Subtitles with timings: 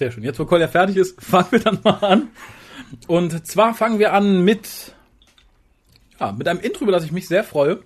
[0.00, 0.24] Sehr schön.
[0.24, 2.28] Jetzt, wo Kolja fertig ist, fangen wir dann mal an.
[3.06, 4.94] Und zwar fangen wir an mit,
[6.18, 7.82] ja, mit einem Intro, über das ich mich sehr freue.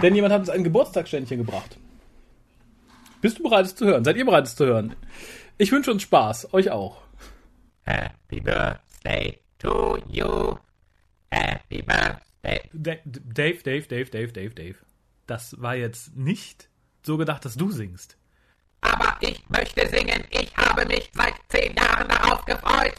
[0.00, 1.76] Denn jemand hat uns ein Geburtstagsständchen gebracht.
[3.20, 4.04] Bist du bereit, es zu hören?
[4.04, 4.94] Seid ihr bereit, es zu hören?
[5.58, 6.54] Ich wünsche uns Spaß.
[6.54, 7.02] Euch auch.
[7.86, 10.54] Happy birthday to you.
[11.32, 12.60] Happy birthday.
[12.72, 14.76] Da- Dave, Dave, Dave, Dave, Dave, Dave.
[15.26, 16.68] Das war jetzt nicht
[17.04, 18.16] so gedacht, dass du singst.
[18.82, 20.24] Aber ich möchte singen.
[20.30, 22.94] Ich habe mich seit zehn Jahren darauf gefreut.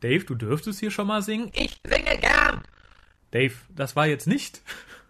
[0.00, 1.50] Dave, du dürftest hier schon mal singen.
[1.54, 2.62] Ich singe gern.
[3.30, 4.62] Dave, das war jetzt nicht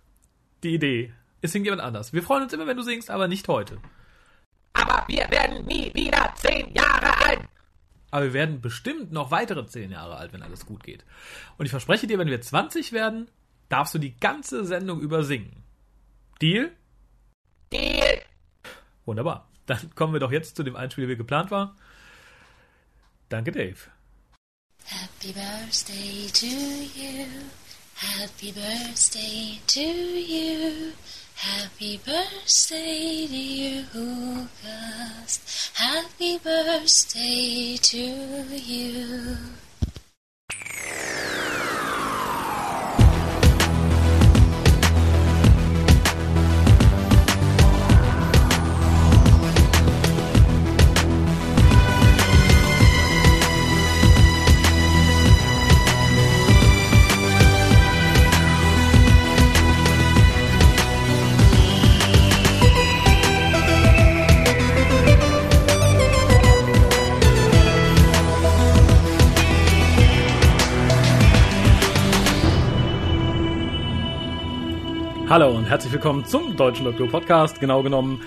[0.62, 1.12] die Idee.
[1.40, 2.12] Es singt jemand anders.
[2.12, 3.78] Wir freuen uns immer, wenn du singst, aber nicht heute.
[4.72, 7.40] Aber wir werden nie wieder zehn Jahre alt.
[8.10, 11.04] Aber wir werden bestimmt noch weitere zehn Jahre alt, wenn alles gut geht.
[11.58, 13.28] Und ich verspreche dir, wenn wir 20 werden,
[13.68, 15.64] darfst du die ganze Sendung über singen.
[16.40, 16.70] Deal?
[17.72, 18.20] Deal.
[19.04, 19.48] Wunderbar.
[19.66, 21.76] Dann kommen wir doch jetzt zu dem Einspiel, wie geplant war.
[23.28, 23.90] Danke, Dave.
[24.84, 27.26] Happy birthday to you.
[27.96, 30.92] Happy birthday to you.
[31.34, 35.72] Happy birthday, dear August.
[35.74, 37.96] Happy birthday to
[38.54, 39.36] you.
[75.36, 77.60] Hallo und herzlich willkommen zum Deutschen Doktor Podcast.
[77.60, 78.22] Genau genommen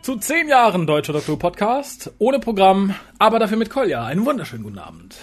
[0.00, 2.14] zu zehn Jahren Deutscher Doktor Podcast.
[2.18, 4.06] Ohne Programm, aber dafür mit Kolja.
[4.06, 5.16] Einen wunderschönen guten Abend.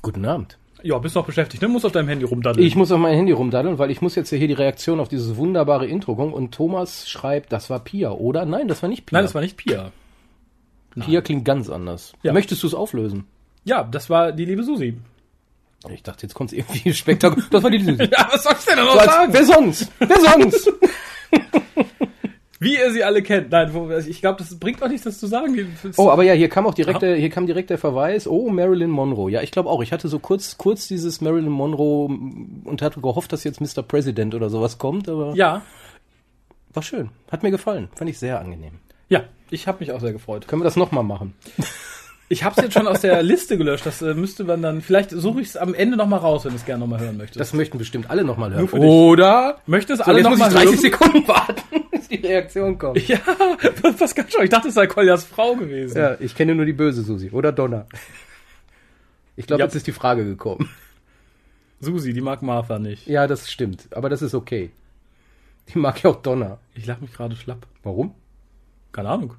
[0.00, 0.58] Guten Abend.
[0.84, 1.66] Ja, bist noch beschäftigt, ne?
[1.66, 2.64] Muss auf deinem Handy rumdaddeln.
[2.64, 5.34] Ich muss auf mein Handy rumdaddeln, weil ich muss jetzt hier die Reaktion auf dieses
[5.36, 8.46] wunderbare Intro gucken und Thomas schreibt, das war Pia, oder?
[8.46, 9.18] Nein, das war nicht Pia.
[9.18, 9.90] Nein, das war nicht Pia.
[11.00, 12.12] Pia klingt ganz anders.
[12.22, 12.32] Ja.
[12.32, 13.26] Möchtest du es auflösen?
[13.64, 14.98] Ja, das war die liebe Susi.
[15.94, 17.46] Ich dachte, jetzt kommt irgendwie spektakulär.
[17.50, 18.04] Das war die Susi.
[18.12, 19.92] Ja, was sollst du denn noch So als, wer sonst?
[19.98, 20.72] Wer sonst?
[22.60, 23.50] Wie ihr sie alle kennt.
[23.52, 25.76] Nein, wo- ich glaube, das bringt auch nichts, das zu sagen.
[25.96, 28.26] Oh, aber ja, hier kam auch direkt, der, hier kam direkt der Verweis.
[28.26, 29.30] Oh, Marilyn Monroe.
[29.30, 29.80] Ja, ich glaube auch.
[29.80, 33.82] Ich hatte so kurz, kurz dieses Marilyn Monroe mm, und hatte gehofft, dass jetzt Mr.
[33.84, 35.62] President oder sowas kommt, aber Ja,
[36.74, 37.10] war schön.
[37.30, 37.88] Hat mir gefallen.
[37.94, 38.80] Fand ich sehr angenehm.
[39.08, 40.48] ja, ich habe mich auch sehr gefreut.
[40.48, 41.34] Können wir das nochmal machen?
[42.30, 43.86] Ich habe es jetzt schon aus der Liste gelöscht.
[43.86, 44.82] Das äh, müsste man dann.
[44.82, 47.40] Vielleicht suche ich es am Ende nochmal raus, wenn du es gerne nochmal hören möchtest.
[47.40, 48.60] Das möchten bestimmt alle nochmal hören.
[48.60, 48.88] Nur für dich.
[48.88, 49.58] Oder?
[49.66, 50.78] Möchtest So, alle jetzt muss ich nochmal 30 hören?
[51.00, 53.08] Sekunden warten, bis die Reaktion kommt.
[53.08, 53.18] Ja,
[53.98, 54.44] was ganz schon.
[54.44, 55.96] Ich dachte, es sei Koljas Frau gewesen.
[55.96, 57.30] Ja, ich kenne nur die böse Susi.
[57.30, 57.86] Oder Donna.
[59.36, 59.66] Ich glaube, Ja.
[59.66, 60.68] jetzt ist die Frage gekommen.
[61.80, 63.06] Susi, die mag Martha nicht.
[63.06, 63.86] Ja, das stimmt.
[63.92, 64.70] Aber das ist okay.
[65.72, 66.58] Die mag ja auch Donna.
[66.74, 67.66] Ich lach mich gerade schlapp.
[67.82, 68.14] Warum?
[68.92, 69.34] Keine Ahnung.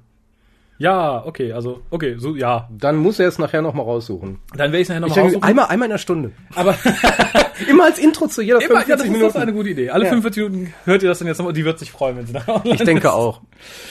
[0.82, 2.66] Ja, okay, also, okay, so, ja.
[2.70, 4.38] Dann muss er es nachher nochmal raussuchen.
[4.52, 5.42] Dann werde ich es nachher nochmal raussuchen.
[5.42, 6.32] einmal, einmal in einer Stunde.
[6.54, 6.74] Aber
[7.68, 9.36] Immer als Intro zu jeder immer, ja, 45 das ist Minuten.
[9.38, 9.90] eine gute Idee.
[9.90, 10.08] Alle Ja.
[10.10, 12.32] 45 Minuten hört ihr das dann jetzt nochmal und die wird sich freuen, wenn sie
[12.32, 13.12] da online Ich denke ist.
[13.12, 13.42] auch.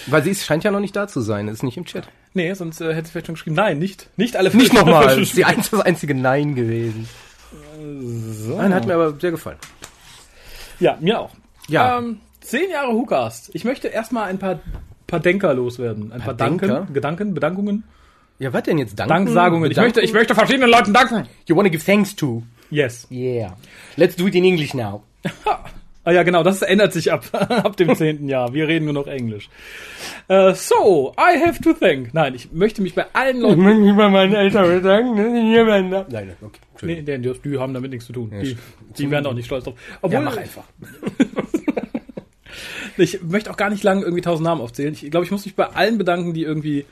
[0.07, 1.47] Weil sie ist, scheint ja noch nicht da zu sein.
[1.47, 2.09] Ist nicht im Chat.
[2.33, 4.09] Nee, sonst äh, hätte sie vielleicht schon geschrieben, nein, nicht.
[4.17, 5.01] Nicht alle Nicht 45 nochmal.
[5.05, 5.19] Minuten.
[5.21, 7.07] Das ist die einzige, das einzige Nein gewesen.
[8.31, 8.57] So.
[8.57, 9.57] Nein, hat mir aber sehr gefallen.
[10.79, 11.29] Ja, mir auch.
[11.67, 11.99] Ja.
[11.99, 13.51] Ähm, zehn Jahre Hookast.
[13.53, 14.59] Ich möchte erstmal ein paar,
[15.09, 16.11] paar Denker loswerden.
[16.11, 16.93] Ein paar, Paar Danken?
[16.93, 17.83] Gedanken, Bedankungen,
[18.39, 18.97] Ja, was denn jetzt?
[18.97, 19.25] Danken?
[19.25, 19.69] Danksagungen.
[19.71, 21.27] Ich möchte, ich möchte verschiedenen Leuten danken.
[21.47, 22.43] You wanna give thanks to?
[22.69, 23.07] Yes.
[23.11, 23.57] Yeah.
[23.95, 25.03] Let's do it in English now.
[26.05, 28.53] Ah ja, genau, das ändert sich ab, ab dem zehnten Jahr.
[28.53, 29.49] Wir reden nur noch Englisch.
[30.27, 32.13] Äh, so, I have to thank.
[32.13, 33.61] Nein, ich möchte mich bei allen Leuten...
[33.61, 35.51] möchte mich bei meinen Eltern bedanken.
[36.09, 36.59] Nein, okay.
[36.81, 38.31] Nee, die, die, haben damit nichts zu tun.
[38.31, 38.57] Die,
[38.97, 39.75] die werden auch nicht stolz drauf.
[39.77, 40.63] Ja, Obwohl, mach einfach.
[42.99, 44.93] Ich möchte auch gar nicht lange irgendwie tausend Namen aufzählen.
[44.93, 46.85] Ich glaube, ich muss mich bei allen bedanken, die irgendwie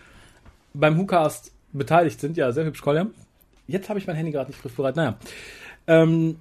[0.73, 2.37] beim WhoCast beteiligt sind.
[2.37, 3.07] Ja, sehr hübsch, Kolja.
[3.67, 4.95] Jetzt habe ich mein Handy gerade nicht griffbereit.
[4.95, 5.17] Naja.
[5.87, 6.37] Ähm,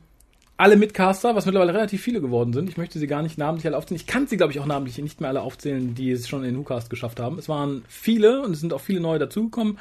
[0.57, 2.69] alle Mitcaster, was mittlerweile relativ viele geworden sind.
[2.71, 4.01] Ich möchte sie gar nicht namentlich alle aufzählen.
[4.01, 6.55] Ich kann sie, glaube ich, auch namentlich nicht mehr alle aufzählen, die es schon in
[6.55, 7.39] den WhoCast geschafft haben.
[7.39, 9.79] Es waren viele und es sind auch viele neue dazugekommen.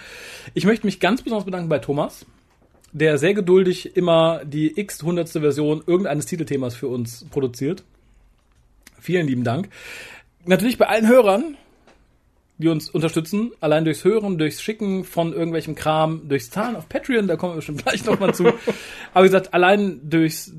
[0.54, 2.26] Ich möchte mich ganz besonders bedanken bei Thomas,
[2.92, 7.84] der sehr geduldig immer die x-hundertste Version irgendeines Titelthemas für uns produziert.
[9.06, 9.70] Vielen lieben Dank.
[10.46, 11.58] Natürlich bei allen Hörern,
[12.58, 17.28] die uns unterstützen, allein durchs Hören, durchs Schicken von irgendwelchem Kram, durchs Zahlen auf Patreon,
[17.28, 18.48] da kommen wir bestimmt gleich nochmal zu.
[19.14, 20.54] Aber wie gesagt, allein durchs,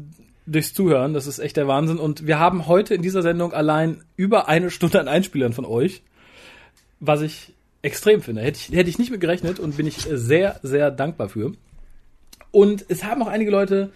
[0.47, 1.99] durchs Zuhören, das ist echt der Wahnsinn.
[1.99, 6.03] Und wir haben heute in dieser Sendung allein über eine Stunde an Einspielern von euch,
[7.01, 7.53] was ich
[7.83, 8.43] extrem finde.
[8.43, 11.51] Hätte ich, hätte ich nicht mit gerechnet und bin ich sehr, sehr dankbar für.
[12.53, 13.91] Und es haben auch einige Leute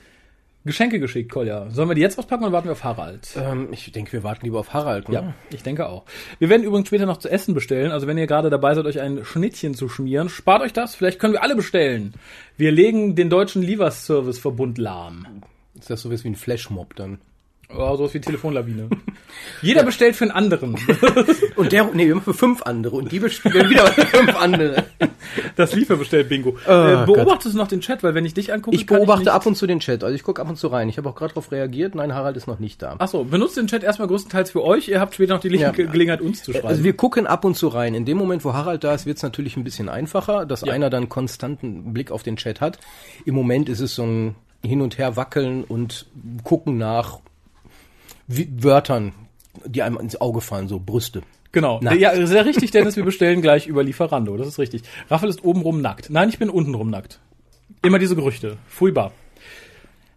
[0.64, 1.70] Geschenke geschickt, Kolja.
[1.70, 3.28] Sollen wir die jetzt auspacken oder warten wir auf Harald?
[3.36, 5.08] Ähm, ich denke, wir warten lieber auf Harald.
[5.08, 5.14] Ne?
[5.14, 6.04] Ja, ich denke auch.
[6.38, 7.92] Wir werden übrigens später noch zu essen bestellen.
[7.92, 10.94] Also wenn ihr gerade dabei seid, euch ein Schnittchen zu schmieren, spart euch das.
[10.94, 12.12] Vielleicht können wir alle bestellen.
[12.58, 15.26] Wir legen den deutschen Lieferservice-Verbund lahm.
[15.78, 17.20] Ist das sowas wie ein Flashmob dann?
[17.74, 18.90] Oh, sowas wie Telefonlawine.
[19.62, 20.76] Jeder bestellt für einen anderen.
[21.56, 24.84] Und der, nee, wir machen für fünf andere und die bestellen wieder für fünf andere.
[25.56, 26.56] Das Lieferbestellt-Bingo.
[26.66, 28.02] Oh, äh, beobachtest du noch den Chat?
[28.02, 30.14] Weil wenn ich dich angucke, Ich kann beobachte nicht- ab und zu den Chat, also
[30.14, 30.88] ich gucke ab und zu rein.
[30.88, 31.94] Ich habe auch gerade darauf reagiert.
[31.94, 32.94] Nein, Harald ist noch nicht da.
[32.98, 34.88] Achso, benutzt den Chat erstmal größtenteils für euch.
[34.88, 35.70] Ihr habt später noch die Ja.
[35.72, 36.66] Ge- Gelegenheit, uns zu schreiben.
[36.68, 37.94] Also wir gucken ab und zu rein.
[37.94, 40.72] In dem Moment, wo Harald da ist, wird es natürlich ein bisschen einfacher, dass Ja.
[40.72, 42.78] einer dann konstanten Blick auf den Chat hat.
[43.26, 44.34] Im Moment ist es so ein
[44.64, 46.06] Hin und Her wackeln und
[46.44, 47.18] gucken nach
[48.28, 49.12] Wörtern,
[49.64, 51.22] die einem ins Auge fallen, so Brüste.
[51.52, 51.80] Genau.
[51.82, 52.00] Nackt.
[52.00, 52.96] Ja, sehr richtig, Dennis.
[52.96, 54.36] Wir bestellen gleich über Lieferando.
[54.36, 54.82] Das ist richtig.
[55.08, 56.08] Raffel ist obenrum nackt.
[56.10, 57.18] Nein, ich bin untenrum nackt.
[57.82, 58.56] Immer diese Gerüchte.
[58.68, 59.12] Furchtbar.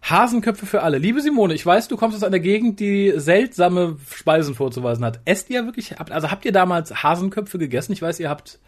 [0.04, 0.98] Hasenköpfe für alle.
[0.98, 5.22] Liebe Simone, ich weiß, du kommst aus einer Gegend, die seltsame Speisen vorzuweisen hat.
[5.26, 7.94] Esst ihr wirklich, habt- also habt ihr damals Hasenköpfe gegessen?
[7.94, 8.60] Ich weiß, ihr habt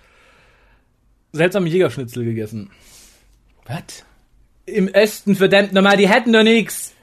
[1.33, 2.71] seltsame Jägerschnitzel gegessen.
[3.65, 4.05] Was?
[4.65, 6.93] Im Osten, verdammt nochmal, die hätten doch nix.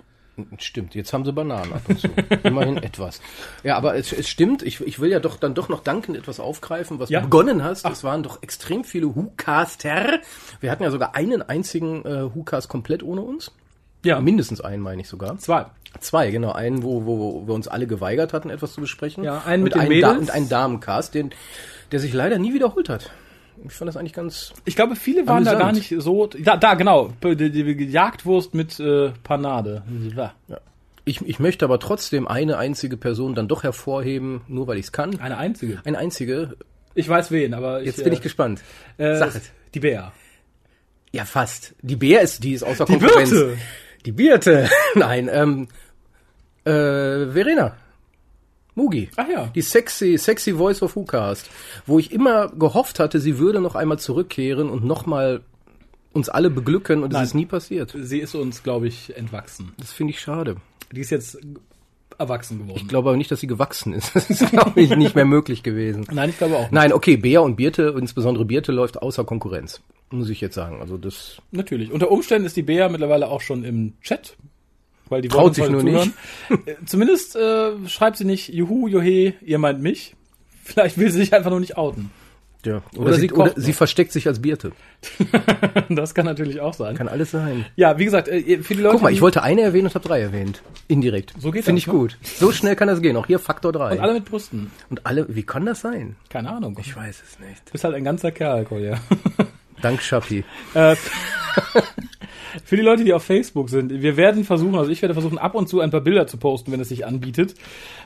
[0.59, 2.09] Stimmt, jetzt haben sie Bananen ab und zu.
[2.43, 3.21] Immerhin etwas.
[3.63, 6.41] Ja, aber es, es stimmt, ich, ich will ja doch dann doch noch dankend etwas
[6.41, 7.21] aufgreifen, was Ja.
[7.21, 7.87] du begonnen hast.
[7.87, 10.21] Es waren doch extrem viele Hucaster.
[10.61, 13.53] Wir hatten ja sogar einen einzigen äh, Hucast komplett ohne uns.
[14.05, 15.37] Ja, Mindestens einen, meine ich sogar.
[15.39, 15.67] zwei.
[16.01, 16.53] Zwei, genau.
[16.53, 19.23] Einen, wo, wo, wo wir uns alle geweigert hatten, etwas zu besprechen.
[19.25, 20.29] Ja, einen mit und den einen Da- Mädels.
[20.29, 21.31] und einen Damencast, den,
[21.93, 23.11] der sich leider nie wiederholt hat.
[23.65, 24.53] Ich fand das eigentlich ganz.
[24.65, 25.61] Ich glaube, viele waren da Amüsant.
[25.61, 26.27] gar nicht so.
[26.27, 27.13] Da, da genau.
[27.23, 27.37] Die,
[27.77, 29.83] die Jagdwurst mit äh, Panade.
[30.17, 30.33] Ja.
[31.05, 34.93] Ich, ich möchte aber trotzdem eine einzige Person dann doch hervorheben, nur weil ich es
[34.93, 35.19] kann.
[35.21, 35.81] Eine einzige.
[35.85, 36.57] Eine einzige.
[36.95, 38.63] Ich weiß wen, aber Jetzt ich, bin äh, ich gespannt.
[38.99, 39.51] äh, Sag es.
[39.75, 40.13] Die Bär.
[41.13, 41.75] Ja, fast.
[41.83, 43.31] Die Bär ist, die ist außer Die Konkurrenz.
[43.31, 43.57] Birte.
[44.07, 44.69] Die Birte.
[44.95, 45.69] Nein, ähm,
[46.65, 47.77] äh, Verena.
[48.75, 49.11] Mugi.
[49.17, 49.51] Ach ja.
[49.55, 51.51] Die sexy, sexy Voice of WhoCast.
[51.87, 55.43] Wo ich immer gehofft hatte, sie würde noch einmal zurückkehren und nochmal
[56.13, 57.23] uns alle beglücken und Nein.
[57.23, 57.95] es ist nie passiert.
[57.99, 59.73] Sie ist uns, glaube ich, entwachsen.
[59.79, 60.57] Das finde ich schade.
[60.91, 61.39] Die ist jetzt
[62.19, 62.79] erwachsen geworden.
[62.81, 64.13] Ich glaube aber nicht, dass sie gewachsen ist.
[64.15, 66.07] Das ist, glaube ich, nicht mehr möglich gewesen.
[66.13, 66.63] Nein, ich glaube auch.
[66.63, 66.73] nicht.
[66.73, 69.81] Nein, okay, Bär und Birte, insbesondere Birte läuft außer Konkurrenz.
[70.11, 70.81] Muss ich jetzt sagen.
[70.81, 71.91] Also das Natürlich.
[71.91, 74.37] Unter Umständen ist die Bär mittlerweile auch schon im Chat.
[75.13, 76.13] Weil die Traut sich nur zuhören.
[76.51, 80.17] Äh, Zumindest äh, schreibt sie nicht Juhu, Johe, ihr meint mich.
[80.65, 82.11] Vielleicht will sie sich einfach nur nicht outen.
[82.65, 82.83] ja.
[82.95, 84.73] Oder, Oder sie, sie oder sie versteckt sich als Birte.
[85.89, 86.97] Das kann natürlich auch sein.
[86.97, 87.67] Kann alles sein.
[87.77, 90.07] Ja, wie gesagt, äh, für die Leute, Guck mal, ich wollte eine erwähnen und habe
[90.09, 90.63] drei erwähnt.
[90.89, 91.35] Indirekt.
[91.39, 91.93] So geht Finde ich ne?
[91.93, 92.17] gut.
[92.23, 93.17] So schnell kann das gehen.
[93.17, 93.93] Auch hier Faktor 3.
[93.93, 94.71] und alle mit Brüsten.
[94.89, 96.17] Und alle, wie kann das sein?
[96.31, 96.79] Keine Ahnung.
[96.81, 97.67] Ich weiß es nicht.
[97.67, 98.99] Du bist halt ein ganzer Kerl, Kolja.
[99.83, 100.45] Dank Schappi.
[100.75, 100.97] Äh,
[102.65, 105.55] Für die Leute, die auf Facebook sind, wir werden versuchen, also ich werde versuchen, ab
[105.55, 107.55] und zu ein paar Bilder zu posten, wenn es sich anbietet.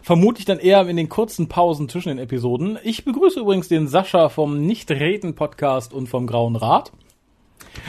[0.03, 2.79] Vermutlich dann eher in den kurzen Pausen zwischen den Episoden.
[2.85, 6.93] Ich begrüße übrigens den Sascha vom Nicht-Reden-Podcast und vom Grauen Rat.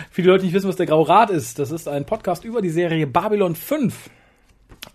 [0.10, 2.44] Für die Leute, die nicht wissen, was der Graue Rat ist, das ist ein Podcast
[2.44, 4.10] über die Serie Babylon 5,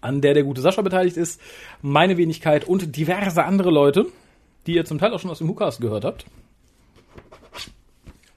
[0.00, 1.40] an der der gute Sascha beteiligt ist,
[1.80, 4.06] meine Wenigkeit und diverse andere Leute,
[4.66, 6.26] die ihr zum Teil auch schon aus dem Hookast gehört habt.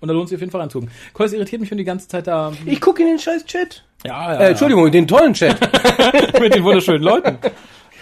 [0.06, 0.94] Und da lohnt es sich auf jeden Fall reinzugucken.
[1.14, 2.54] Koll, es irritiert mich schon die ganze Zeit da.
[2.64, 3.84] Ich gucke in den scheiß Chat.
[4.06, 5.60] Ja, ja, Äh, Entschuldigung, den tollen Chat.
[6.40, 7.40] mit den wunderschönen Leuten.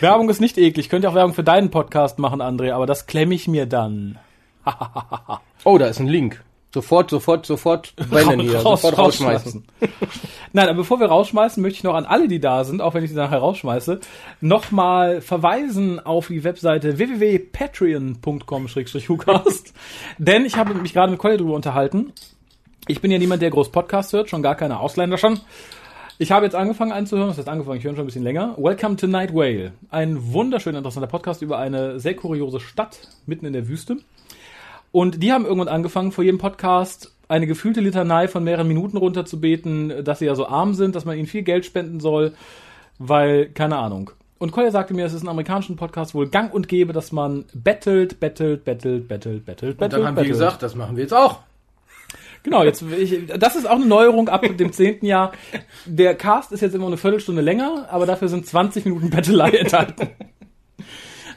[0.02, 0.90] Werbung ist nicht eklig.
[0.90, 4.20] Könnt ihr auch Werbung für deinen Podcast machen, André, aber das klemme ich mir dann.
[5.66, 6.44] Oh, da ist ein Link.
[6.74, 8.58] Sofort, sofort, sofort brennen hier.
[8.60, 9.64] Raus- sofort rausschmeißen.
[10.54, 13.04] Nein, aber bevor wir rausschmeißen, möchte ich noch an alle, die da sind, auch wenn
[13.04, 14.00] ich sie nachher rausschmeiße,
[14.42, 19.74] nochmal verweisen auf die Webseite www.patreon.com-hucast.
[20.18, 22.12] Denn ich habe mich gerade mit Collier drüber unterhalten.
[22.88, 25.40] Ich bin ja niemand, der groß Podcast hört, schon gar keine Ausländer schon.
[26.20, 28.54] Ich habe jetzt angefangen einzuhören, das heißt angefangen, ich höre schon ein bisschen länger.
[28.58, 29.74] Welcome to Night Whale.
[29.90, 33.98] Ein wunderschön interessanter Podcast über eine sehr kuriose Stadt mitten in der Wüste.
[34.94, 40.04] Und die haben irgendwann angefangen, vor jedem Podcast eine gefühlte Litanei von mehreren Minuten runterzubeten,
[40.04, 42.34] dass sie ja so arm sind, dass man ihnen viel Geld spenden soll,
[43.00, 44.12] weil, keine Ahnung.
[44.38, 47.46] Und Collier sagte mir, es ist in amerikanischen Podcast wohl gang und gäbe, dass man
[47.56, 49.94] bettelt, bettelt, bettelt, bettelt, bettelt, Und bettelt.
[49.94, 50.28] dann haben wir bettelt.
[50.34, 51.40] gesagt, das machen wir jetzt auch.
[52.44, 55.32] Genau, jetzt ich, das ist auch eine Neuerung ab dem zehnten Jahr.
[55.88, 60.10] Der Cast ist jetzt immer eine Viertelstunde länger, aber dafür sind 20 Minuten Bettelei enthalten.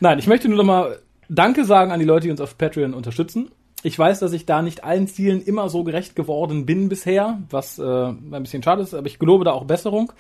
[0.01, 0.99] Nein, ich möchte nur noch mal
[1.29, 3.51] Danke sagen an die Leute, die uns auf Patreon unterstützen.
[3.83, 7.79] Ich weiß, dass ich da nicht allen Zielen immer so gerecht geworden bin bisher, was
[7.79, 10.13] äh, ein bisschen schade ist, aber ich gelobe da auch Besserung.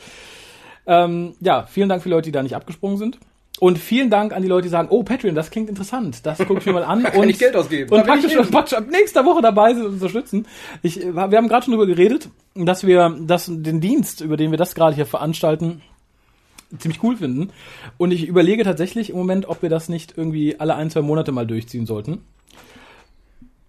[0.86, 3.18] Ähm, ja, vielen Dank für die Leute, die da nicht abgesprungen sind.
[3.58, 6.26] Und vielen Dank an die Leute, die sagen, oh, Patreon, das klingt interessant.
[6.26, 7.06] Das gucke ich mir mal an.
[7.16, 7.90] und, ich Geld ausgeben.
[7.90, 10.46] Und praktisch, praktisch ab nächster Woche dabei sind und unterstützen.
[10.82, 14.58] Ich, wir haben gerade schon darüber geredet, dass wir das, den Dienst, über den wir
[14.58, 15.80] das gerade hier veranstalten,
[16.78, 17.50] ziemlich cool finden.
[17.98, 21.32] Und ich überlege tatsächlich im Moment, ob wir das nicht irgendwie alle ein, zwei Monate
[21.32, 22.22] mal durchziehen sollten.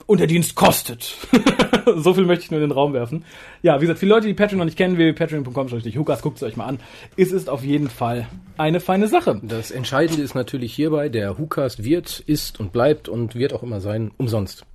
[0.05, 1.17] Und der Dienst kostet.
[1.97, 3.25] so viel möchte ich nur in den Raum werfen.
[3.61, 6.55] Ja, wie gesagt, viele Leute, die Patreon noch nicht kennen, www.patreon.com, Hukas, guckt es euch
[6.55, 6.79] mal an.
[7.17, 8.25] Es ist auf jeden Fall
[8.57, 9.41] eine feine Sache.
[9.43, 13.81] Das Entscheidende ist natürlich hierbei, der WhoCast wird, ist und bleibt und wird auch immer
[13.81, 14.65] sein, umsonst.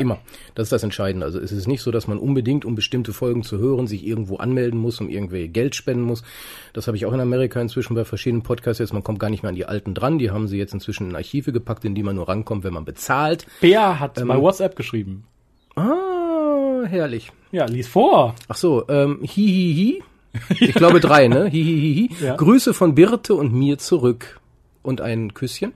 [0.00, 0.18] Immer.
[0.54, 1.26] Das ist das Entscheidende.
[1.26, 4.36] Also es ist nicht so, dass man unbedingt, um bestimmte Folgen zu hören, sich irgendwo
[4.36, 6.22] anmelden muss, um irgendwie Geld spenden muss.
[6.72, 8.92] Das habe ich auch in Amerika inzwischen bei verschiedenen Podcasts jetzt.
[8.92, 10.18] Man kommt gar nicht mehr an die alten dran.
[10.18, 12.84] Die haben sie jetzt inzwischen in Archive gepackt, in die man nur rankommt, wenn man
[12.84, 13.46] bezahlt.
[13.60, 15.24] Bea hat bei WhatsApp geschrieben.
[15.76, 17.32] Ah, herrlich.
[17.52, 18.34] Ja, lies vor.
[18.48, 20.02] Ach so, ähm, hihihi.
[20.50, 21.46] Ich glaube drei, ne?
[21.46, 22.10] Hihihihi.
[22.20, 22.36] Ja.
[22.36, 24.40] Grüße von Birte und mir zurück.
[24.82, 25.72] Und ein Küsschen.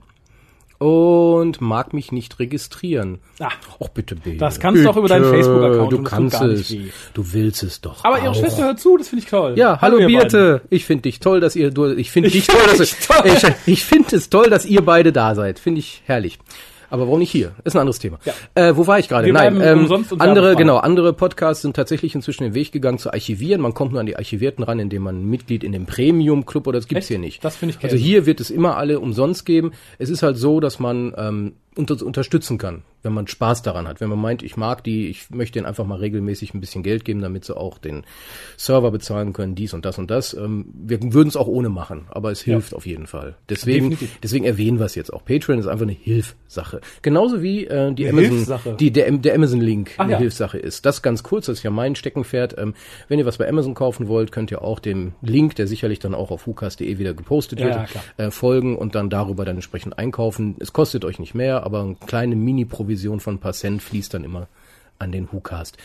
[0.79, 3.19] Und mag mich nicht registrieren.
[3.39, 3.49] Ah.
[3.79, 4.37] Och, bitte, bitte.
[4.37, 6.73] Das kannst du auch über deinen Facebook-Account Du kannst es.
[7.13, 8.05] Du willst es doch.
[8.05, 8.35] Aber ihre auch.
[8.35, 9.55] Schwester hört zu, das finde ich toll.
[9.57, 10.07] Ja, hallo, beiden.
[10.07, 10.61] Birte.
[10.69, 13.23] Ich finde dich toll, dass ihr, du, ich finde Ich dich toll, dass toll.
[13.25, 13.43] ich,
[13.73, 15.59] ich finde es toll, dass ihr beide da seid.
[15.59, 16.39] Finde ich herrlich.
[16.89, 17.51] Aber warum nicht hier?
[17.63, 18.19] Ist ein anderes Thema.
[18.25, 18.33] Ja.
[18.55, 19.31] Äh, wo war ich gerade?
[19.31, 23.61] Nein, ähm, andere, genau, andere Podcasts sind tatsächlich inzwischen den Weg gegangen zu archivieren.
[23.61, 26.79] Man kommt nur an die Archivierten ran, indem man Mitglied in dem Premium Club oder
[26.79, 27.07] das gibt's Echt?
[27.09, 27.43] hier nicht.
[27.43, 28.05] Das finde ich Also käse.
[28.07, 29.71] hier wird es immer alle umsonst geben.
[29.97, 34.01] Es ist halt so, dass man ähm, unter, unterstützen kann, wenn man Spaß daran hat.
[34.01, 37.05] Wenn man meint, ich mag die, ich möchte denen einfach mal regelmäßig ein bisschen Geld
[37.05, 38.03] geben, damit sie auch den
[38.57, 40.33] Server bezahlen können, dies und das und das.
[40.33, 43.37] Ähm, wir würden es auch ohne machen, aber es hilft auf jeden Fall.
[43.49, 44.19] Deswegen, Definitiv.
[44.21, 45.23] deswegen erwähnen wir es jetzt auch.
[45.23, 46.81] Patreon ist einfach eine Hilfsache.
[47.01, 50.17] Genauso wie äh, die Eine Amazon, die der, der Amazon-Link eine ja.
[50.17, 50.85] Hilfssache ist.
[50.85, 52.57] Das ganz kurz, das ist ja mein Steckenpferd.
[52.57, 52.73] Ähm,
[53.07, 56.13] wenn ihr was bei Amazon kaufen wollt, könnt ihr auch dem Link, der sicherlich dann
[56.13, 59.97] auch auf hukas.de wieder gepostet Ja, wird, ja, äh, folgen und dann darüber dann entsprechend
[59.97, 60.55] einkaufen.
[60.59, 64.23] Es kostet euch nicht mehr, aber eine kleine Mini-Provision von ein paar Cent fließt dann
[64.23, 64.47] immer
[64.97, 65.77] an den WhoCast.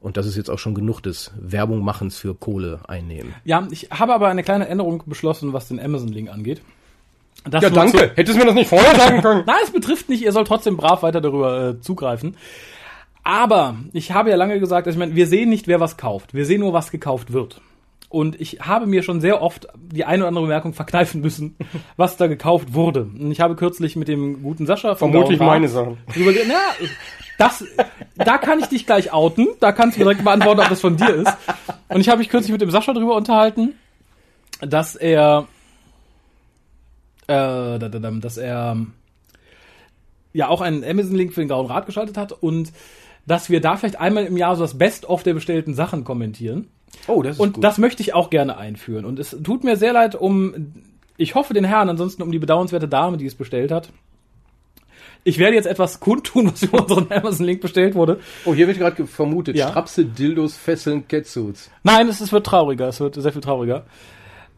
[0.00, 3.34] Und das ist jetzt auch schon genug des Werbung machens für Kohle einnehmen.
[3.44, 6.60] Ja, ich habe aber eine kleine Änderung beschlossen, was den Amazon-Link angeht.
[7.48, 9.44] Das nur zu- Hättest du mir das nicht vorher sagen können?
[9.46, 12.36] Nein, es betrifft nicht, ihr sollt trotzdem brav weiter darüber äh, zugreifen.
[13.22, 16.34] Aber ich habe ja lange gesagt, also ich meine, wir sehen nicht, wer was kauft.
[16.34, 17.60] Wir sehen nur, was gekauft wird.
[18.14, 21.56] Und ich habe mir schon sehr oft die eine oder andere Bemerkung verkneifen müssen,
[21.96, 23.02] was da gekauft wurde.
[23.02, 25.98] Und ich habe kürzlich mit dem guten Sascha vom Vermutlich Rat meine Sachen.
[26.14, 26.86] drüber Na,
[27.38, 27.64] das,
[28.14, 29.48] da kann ich dich gleich outen.
[29.58, 31.36] Da kannst du mir direkt beantworten, ob das von dir ist.
[31.88, 33.74] Und ich habe mich kürzlich mit dem Sascha drüber unterhalten,
[34.60, 35.48] dass er,
[37.26, 38.76] äh, da, da, da, dass er
[40.32, 42.72] ja auch einen Amazon-Link für den Grauen Rat geschaltet hat und
[43.26, 46.68] dass wir da vielleicht einmal im Jahr so das Best-of der bestellten Sachen kommentieren.
[47.08, 47.64] Oh, das ist Und gut.
[47.64, 49.04] das möchte ich auch gerne einführen.
[49.04, 50.72] Und es tut mir sehr leid um,
[51.16, 53.90] ich hoffe den Herrn, ansonsten um die bedauernswerte Dame, die es bestellt hat.
[55.26, 58.20] Ich werde jetzt etwas kundtun, was über unseren Amazon-Link bestellt wurde.
[58.44, 59.68] oh, hier wird gerade ge- vermutet, Ja.
[59.68, 61.70] Strapse, Dildos, Fesseln, Catsuits.
[61.82, 63.86] Nein, es, es wird trauriger, es wird sehr viel trauriger.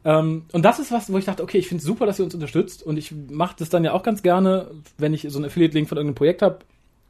[0.04, 2.24] Ähm, und das ist was, wo ich dachte, okay, ich finde es super, dass ihr
[2.24, 2.82] uns unterstützt.
[2.82, 5.98] Und ich mache das dann ja auch ganz gerne, wenn ich so einen Affiliate-Link von
[5.98, 6.58] irgendeinem Projekt habe,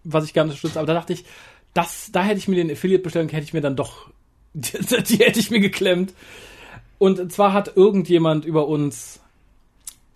[0.05, 0.79] was ich gerne unterstütze.
[0.79, 1.25] Aber da dachte ich,
[1.75, 4.09] das, da hätte ich mir den Affiliate-Bestellung, hätte ich mir dann doch,
[4.57, 6.15] die, die hätte ich mir geklemmt.
[6.99, 9.21] Und zwar hat irgendjemand über uns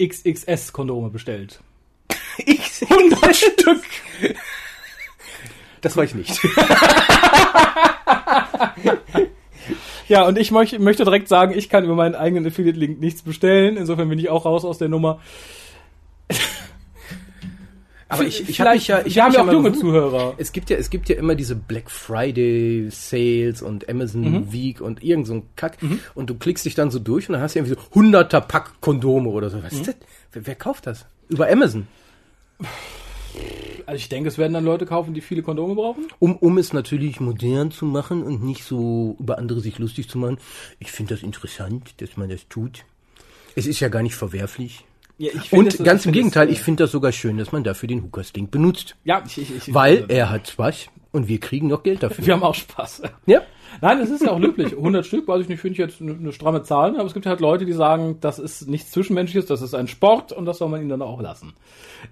[0.03, 1.61] XXS-Kondome bestellt.
[2.39, 3.83] 100 Stück.
[5.83, 6.41] Das war ich nicht.
[10.11, 13.77] Ja, und ich möch, möchte direkt sagen, ich kann über meinen eigenen Affiliate-Link nichts bestellen.
[13.77, 15.21] Insofern bin ich auch raus aus der Nummer.
[18.11, 19.73] Aber ich, ich habe mich ja, ich wir hab haben mich ja auch junge.
[19.79, 20.35] Zuhörer.
[20.37, 24.53] Es gibt ja, es gibt ja immer diese Black Friday Sales und Amazon Mhm.
[24.53, 25.79] Week und irgend so ein Kack.
[26.15, 28.81] Und du klickst dich dann so durch und dann hast du irgendwie so hunderter Pack
[28.81, 29.59] Kondome oder so.
[29.59, 29.63] Mhm.
[29.65, 29.97] Was ist das?
[30.33, 31.07] Wer, wer kauft das?
[31.29, 31.87] Über Amazon.
[33.87, 36.07] Also ich denke, es werden dann Leute kaufen, die viele Kondome brauchen.
[36.19, 40.19] Um, um es natürlich modern zu machen und nicht so über andere sich lustig zu
[40.19, 40.39] machen.
[40.79, 42.85] Ich finde das interessant, dass man das tut.
[43.57, 44.85] Es ist ja gar nicht verwerflich.
[45.21, 47.63] Ja, ich Und finde, ganz im Gegenteil, es, ich finde das sogar schön, dass man
[47.63, 48.97] dafür den Hookers-Link benutzt.
[49.05, 52.25] Ja, ich, ich, ich, Weil er hat Spaß und wir kriegen noch Geld dafür.
[52.27, 53.03] Wir haben auch Spaß.
[53.27, 53.43] Ja.
[53.83, 54.73] Nein, es ist ja auch löblich.
[54.73, 56.97] 100 Stück, weiß ich nicht, finde ich jetzt eine, eine stramme Zahl.
[56.97, 60.33] Aber es gibt halt Leute, die sagen, das ist nichts Zwischenmenschliches, das ist ein Sport
[60.33, 61.53] und das soll man ihnen dann auch lassen.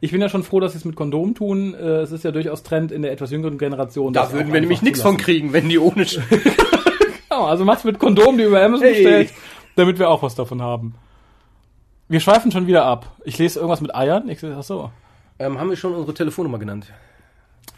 [0.00, 1.73] Ich bin ja schon froh, dass sie es mit Kondom tun.
[1.75, 4.12] Äh, Es ist ja durchaus Trend in der etwas jüngeren Generation.
[4.12, 6.05] Da das würden wir nämlich nichts von kriegen, wenn die ohne...
[7.31, 8.95] Genau, also macht's mit Kondom, die über Amazon Hey.
[8.95, 9.31] bestellt,
[9.77, 10.95] damit wir auch was davon haben.
[12.09, 13.15] Wir schweifen schon wieder ab.
[13.25, 14.29] Ich lese irgendwas mit Eiern.
[14.29, 14.91] Ich, ach so.
[15.38, 16.87] ähm, haben wir schon unsere Telefonnummer genannt?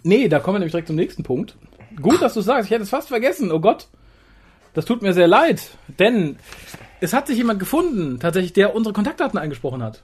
[0.03, 1.57] Nee, da kommen wir nämlich direkt zum nächsten Punkt.
[2.01, 2.67] Gut, dass du sagst.
[2.67, 3.51] Ich hätte es fast vergessen.
[3.51, 3.89] Oh Gott.
[4.73, 5.73] Das tut mir sehr leid.
[5.99, 6.37] Denn
[7.01, 10.03] es hat sich jemand gefunden, tatsächlich, der unsere Kontaktdaten eingesprochen hat.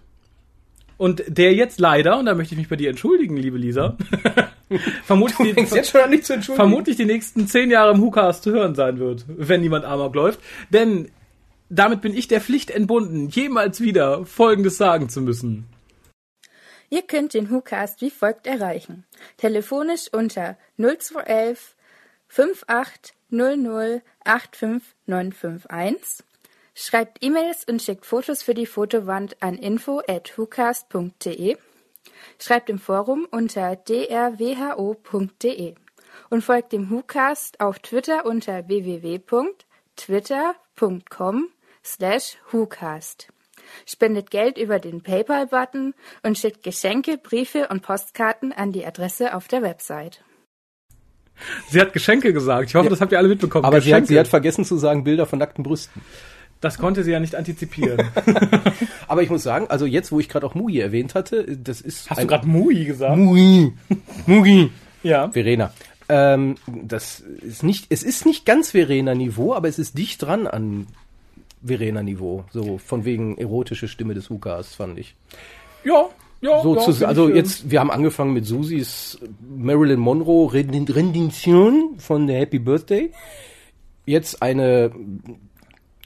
[0.99, 3.97] Und der jetzt leider, und da möchte ich mich bei dir entschuldigen, liebe Lisa,
[5.05, 9.85] vermutlich, die, vermutlich die nächsten zehn Jahre im Hukas zu hören sein wird, wenn niemand
[9.85, 10.41] Amok läuft.
[10.71, 11.11] Denn
[11.69, 15.67] damit bin ich der Pflicht entbunden, jemals wieder Folgendes sagen zu müssen.
[16.89, 19.05] Ihr könnt den WhoCast wie folgt erreichen.
[19.39, 21.75] Telefonisch unter 0211
[22.29, 26.25] 5800 85951.
[26.75, 31.57] Schreibt E-Mails und schickt Fotos für die Fotowand an info at whocast.de.
[32.39, 35.75] Schreibt im Forum unter drwho.de
[36.29, 41.49] und folgt dem WhoCast auf Twitter unter www.twitter.com
[41.87, 43.29] slash WhoCast.
[43.87, 49.49] Spendet Geld über den PayPal-Button und schickt Geschenke, Briefe und Postkarten an die Adresse auf
[49.49, 50.23] der Website.
[51.69, 52.71] Sie hat Geschenke gesagt.
[52.71, 53.65] Ich hoffe, das habt ihr alle mitbekommen.
[53.65, 54.09] Aber sie hat, Geschenke.
[54.09, 56.03] sie hat vergessen zu sagen, Bilder von nackten Brüsten.
[56.61, 58.09] das konnte sie ja nicht antizipieren.
[59.09, 62.09] Aber ich muss sagen, also jetzt, wo ich gerade auch Mugi erwähnt hatte, das ist.
[62.11, 63.17] Hast du gerade Mui gesagt?
[63.17, 63.75] Mugi?
[64.27, 64.71] Mugi.
[65.03, 65.31] Ja.
[65.31, 65.73] Verena.
[66.09, 70.87] Ähm, das ist nicht, es ist nicht ganz Verena-Niveau, aber es ist dicht dran an
[71.67, 72.45] Verena-Niveau.
[72.51, 75.15] So von wegen erotische Stimme des Hukas, fand ich.
[75.85, 76.09] Ja.
[76.43, 80.53] Ja, So ja, zu, also ich, ähm, jetzt, wir haben angefangen mit Susis Marilyn Monroe
[80.53, 83.11] Rendition von der Happy Birthday.
[84.05, 84.93] Jetzt eine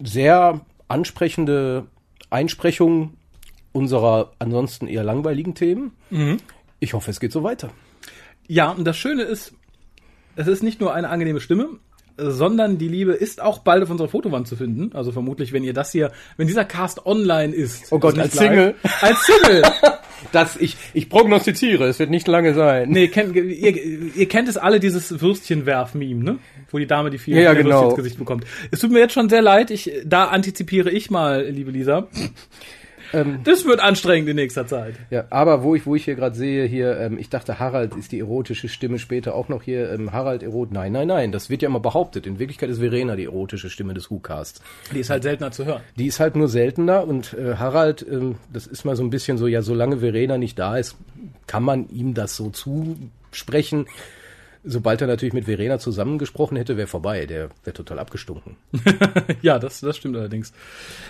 [0.01, 1.87] sehr ansprechende
[2.31, 3.15] Einsprechung
[3.73, 5.93] unserer ansonsten eher langweiligen Themen.
[6.11, 6.39] Mhm.
[6.79, 7.71] Ich hoffe, es geht so weiter.
[8.47, 9.53] Ja, und das Schöne ist,
[10.37, 11.69] es ist nicht nur eine angenehme Stimme,
[12.23, 14.91] sondern die Liebe ist auch bald auf unserer Fotowand zu finden.
[14.95, 17.93] Also vermutlich, wenn ihr das hier, wenn dieser Cast online ist.
[17.93, 18.75] Oh Gott, also als nicht live, Single.
[19.01, 19.63] Als Single.
[20.33, 22.91] Das, ich, ich prognostiziere, es wird nicht lange sein.
[22.91, 23.47] Nee, kennt, ihr,
[24.15, 26.39] ihr kennt es alle, dieses Würstchenwerf-Meme, ne?
[26.71, 27.69] Wo die Dame die vier Ja, ja, genau.
[27.71, 28.45] Würstchen ins Gesicht bekommt.
[28.71, 32.09] Es tut mir jetzt schon sehr leid, ich, da antizipiere ich mal, liebe Lisa.
[33.13, 34.95] Ähm, Das wird anstrengend in nächster Zeit.
[35.11, 38.13] Ja, aber wo ich, wo ich hier gerade sehe, hier, ähm, ich dachte, Harald ist
[38.13, 40.73] die erotische Stimme später auch noch hier, ähm, Harald erot.
[40.73, 42.27] Nein, nein, nein, das wird ja immer behauptet.
[42.27, 44.63] In Wirklichkeit ist Verena die erotische Stimme des WhoCasts.
[44.95, 45.83] Die ist halt seltener zu hören.
[45.97, 49.39] Die ist halt nur seltener und äh, Harald, ähm, das ist mal so ein bisschen
[49.39, 50.97] so, ja, solange Verena nicht da ist,
[51.47, 53.87] kann man ihm das so zusprechen.
[54.63, 57.25] Sobald er natürlich mit Verena zusammengesprochen hätte, wäre vorbei.
[57.25, 58.57] Der wäre total abgestunken.
[59.43, 60.53] Ja, das, das stimmt allerdings.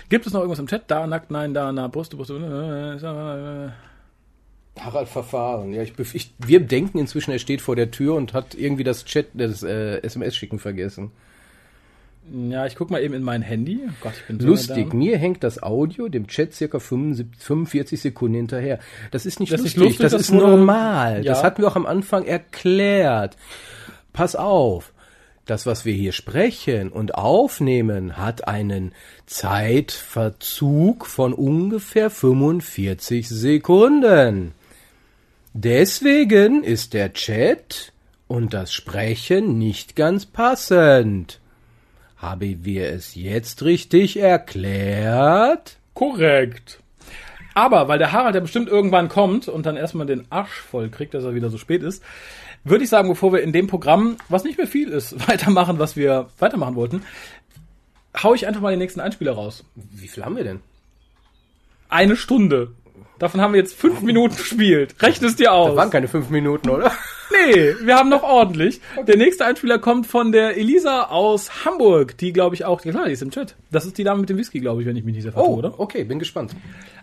[0.07, 0.83] Gibt es noch irgendwas im Chat?
[0.87, 3.69] Da nackt, nein, da, na, Brust, Brust, äh,
[4.79, 5.73] Harald Verfahren.
[5.73, 9.03] Ja, ich, ich, wir denken inzwischen, er steht vor der Tür und hat irgendwie das
[9.03, 11.11] Chat, das äh, SMS-Schicken vergessen.
[12.29, 13.81] Ja, ich guck mal eben in mein Handy.
[13.85, 17.99] Oh Gott, ich bin so Lustig, mir hängt das Audio dem Chat circa 75, 45
[17.99, 18.79] Sekunden hinterher.
[19.09, 21.25] Das ist nicht Das lustig, lustig, das, das ist normal.
[21.25, 21.33] Ja.
[21.33, 23.37] Das hatten wir auch am Anfang erklärt.
[24.13, 24.93] Pass auf,
[25.45, 28.93] das, was wir hier sprechen und aufnehmen, hat einen
[29.25, 34.53] Zeitverzug von ungefähr 45 Sekunden.
[35.53, 37.91] Deswegen ist der Chat
[38.27, 41.40] und das Sprechen nicht ganz passend.
[42.21, 45.77] Haben wir es jetzt richtig erklärt?
[45.95, 46.79] Korrekt.
[47.55, 51.15] Aber, weil der Harald ja bestimmt irgendwann kommt und dann erstmal den Arsch voll kriegt,
[51.15, 52.03] dass er wieder so spät ist,
[52.63, 55.95] würde ich sagen, bevor wir in dem Programm, was nicht mehr viel ist, weitermachen, was
[55.95, 57.03] wir weitermachen wollten,
[58.21, 59.65] hau ich einfach mal den nächsten Einspieler raus.
[59.73, 60.59] Wie viel haben wir denn?
[61.89, 62.71] Eine Stunde.
[63.21, 64.95] Davon haben wir jetzt fünf Minuten gespielt.
[64.99, 65.67] Rechne es dir aus.
[65.69, 66.91] Das waren keine fünf Minuten, oder?
[67.31, 68.81] Nee, wir haben noch ordentlich.
[69.07, 73.05] Der nächste Einspieler kommt von der Elisa aus Hamburg, die glaube ich auch, ja klar,
[73.05, 73.55] die ist im Chat.
[73.69, 75.49] Das ist die Dame mit dem Whisky, glaube ich, wenn ich mich nicht sehr vertue,
[75.51, 75.79] Oh, oder?
[75.79, 76.55] okay, bin gespannt.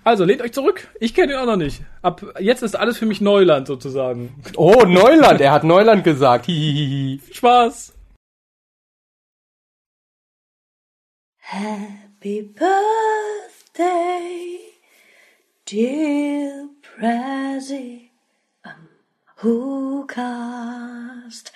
[0.02, 0.88] Also, lehnt euch zurück.
[0.98, 1.82] Ich kenne ihn auch noch nicht.
[2.02, 4.34] Ab jetzt ist alles für mich Neuland sozusagen.
[4.56, 6.46] Oh, Neuland, er hat Neuland gesagt.
[6.46, 7.20] Hihihihi.
[7.32, 7.94] Spaß.
[11.38, 12.42] Happy
[13.72, 14.58] birthday,
[15.70, 18.10] dear Prezi,
[18.64, 18.88] um,
[19.42, 21.52] who cast.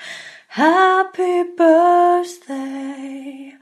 [0.49, 3.55] Happy birthday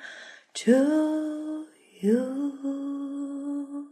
[0.55, 1.67] to
[2.01, 3.87] you.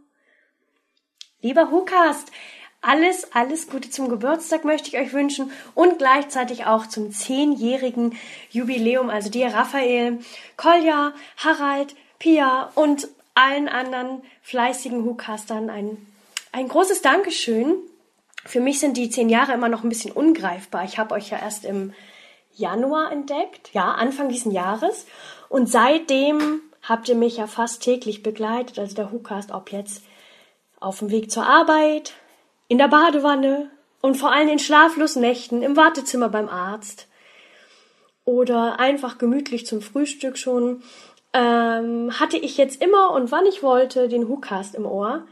[1.41, 2.29] Lieber Hukast,
[2.81, 8.17] alles, alles Gute zum Geburtstag möchte ich euch wünschen und gleichzeitig auch zum zehnjährigen
[8.51, 9.09] Jubiläum.
[9.09, 10.19] Also dir, Raphael,
[10.57, 16.05] Kolja, Harald, Pia und allen anderen fleißigen Hukastern ein,
[16.51, 17.75] ein großes Dankeschön.
[18.45, 20.83] Für mich sind die zehn Jahre immer noch ein bisschen ungreifbar.
[20.83, 21.93] Ich habe euch ja erst im
[22.53, 25.05] Januar entdeckt, ja, Anfang diesen Jahres.
[25.49, 30.03] Und seitdem habt ihr mich ja fast täglich begleitet, also der Hukast, ob jetzt
[30.79, 32.13] auf dem Weg zur Arbeit,
[32.67, 33.69] in der Badewanne
[34.01, 37.07] und vor allem in schlaflosen Nächten im Wartezimmer beim Arzt
[38.25, 40.83] oder einfach gemütlich zum Frühstück schon,
[41.33, 45.25] ähm, hatte ich jetzt immer und wann ich wollte den Hukast im Ohr.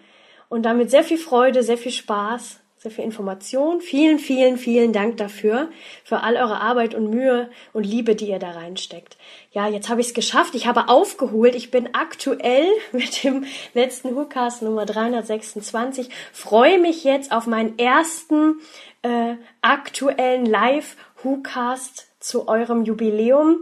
[0.49, 3.81] Und damit sehr viel Freude, sehr viel Spaß, sehr viel Information.
[3.81, 5.69] Vielen, vielen, vielen Dank dafür,
[6.03, 9.17] für all eure Arbeit und Mühe und Liebe, die ihr da reinsteckt.
[9.51, 10.53] Ja, jetzt habe ich es geschafft.
[10.53, 11.55] Ich habe aufgeholt.
[11.55, 16.09] Ich bin aktuell mit dem letzten Hookcast Nummer 326.
[16.31, 18.59] Freue mich jetzt auf meinen ersten
[19.01, 23.57] äh, aktuellen Live-Hookcast zu eurem Jubiläum.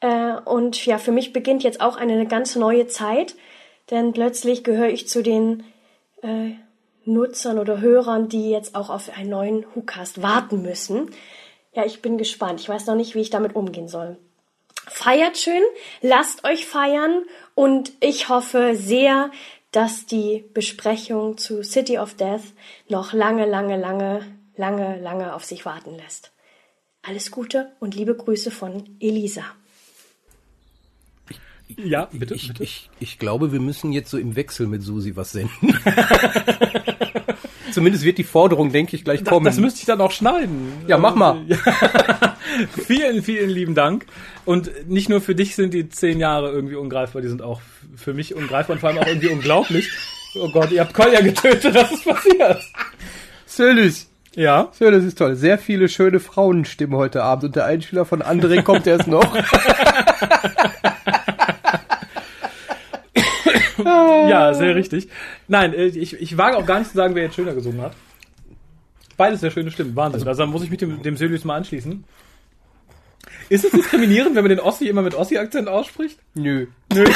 [0.00, 3.36] Äh, und ja, für mich beginnt jetzt auch eine ganz neue Zeit,
[3.90, 5.62] denn plötzlich gehöre ich zu den
[6.22, 6.52] äh,
[7.04, 11.10] Nutzern oder Hörern, die jetzt auch auf einen neuen WhoCast warten müssen.
[11.72, 12.60] Ja, ich bin gespannt.
[12.60, 14.16] Ich weiß noch nicht, wie ich damit umgehen soll.
[14.88, 15.62] Feiert schön,
[16.00, 17.24] lasst euch feiern
[17.54, 19.30] und ich hoffe sehr,
[19.72, 22.54] dass die Besprechung zu City of Death
[22.88, 24.24] noch lange, lange, lange,
[24.56, 26.32] lange, lange auf sich warten lässt.
[27.02, 29.44] Alles Gute und liebe Grüße von Elisa.
[31.68, 32.62] Ja, bitte, Ich, bitte.
[32.62, 35.74] ich, ich glaube, wir müssen jetzt so im Wechsel mit Susi was senden.
[37.72, 39.44] Zumindest wird die Forderung, denke ich, gleich das, kommen.
[39.44, 40.72] das müsste ich dann auch schneiden.
[40.86, 41.44] Ja, mach mal.
[42.86, 44.06] vielen, vielen lieben Dank.
[44.44, 47.60] Und nicht nur für dich sind die zehn Jahre irgendwie ungreifbar, die sind auch
[47.96, 49.90] für mich ungreifbar und vor allem auch irgendwie unglaublich.
[50.36, 52.62] Oh Gott, ihr habt Kolja getötet, das ist passiert.
[53.46, 54.08] Sölus.
[54.34, 54.70] Ja.
[54.78, 55.34] Ja, das ist toll.
[55.34, 59.36] Sehr viele schöne Frauenstimmen heute Abend und der Einspieler von André kommt erst noch.
[64.40, 65.08] Ja, sehr richtig.
[65.48, 67.92] Nein, äh, ich, ich wage auch gar nicht zu sagen, wer jetzt schöner gesungen hat.
[69.16, 70.26] Beides sehr schöne Stimmen, Wahnsinn.
[70.26, 72.04] Also, da muss ich mich dem, dem Sölius mal anschließen.
[73.48, 76.18] Ist es diskriminierend, wenn man den Ossi immer mit Ossi-Akzent ausspricht?
[76.34, 76.66] Nö.
[76.92, 77.04] Nö.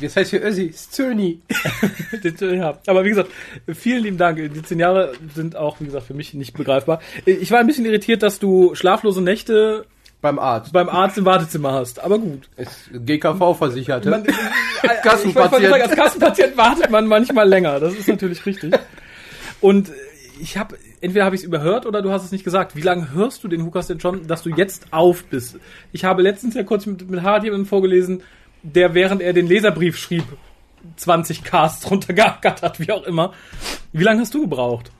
[0.00, 1.40] Das heißt hier Össi, Stöni.
[2.40, 3.30] ja, aber wie gesagt,
[3.74, 4.36] vielen lieben Dank.
[4.36, 7.00] Die zehn Jahre sind auch, wie gesagt, für mich nicht begreifbar.
[7.24, 9.86] Ich war ein bisschen irritiert, dass du schlaflose Nächte
[10.24, 10.72] Beim Arzt.
[10.72, 12.02] beim Arzt im Wartezimmer hast.
[12.02, 12.48] Aber gut.
[12.56, 14.08] Ist GKV-Versicherte.
[14.08, 14.24] Man,
[15.02, 15.68] Kassenpatient.
[15.68, 17.78] Sagen, als Kassenpatient wartet man manchmal länger.
[17.78, 18.74] Das ist natürlich richtig.
[19.60, 19.92] Und
[20.40, 22.74] ich habe, entweder habe ich es überhört oder du hast es nicht gesagt.
[22.74, 25.58] Wie lange hörst du den Hukas denn schon, dass du jetzt auf bist?
[25.92, 28.22] Ich habe letztens ja kurz mit, mit Harald jemanden vorgelesen,
[28.62, 30.24] der während er den Leserbrief schrieb,
[30.96, 33.34] 20 Casts runtergeackert wie auch immer.
[33.92, 34.90] Wie lange hast du gebraucht?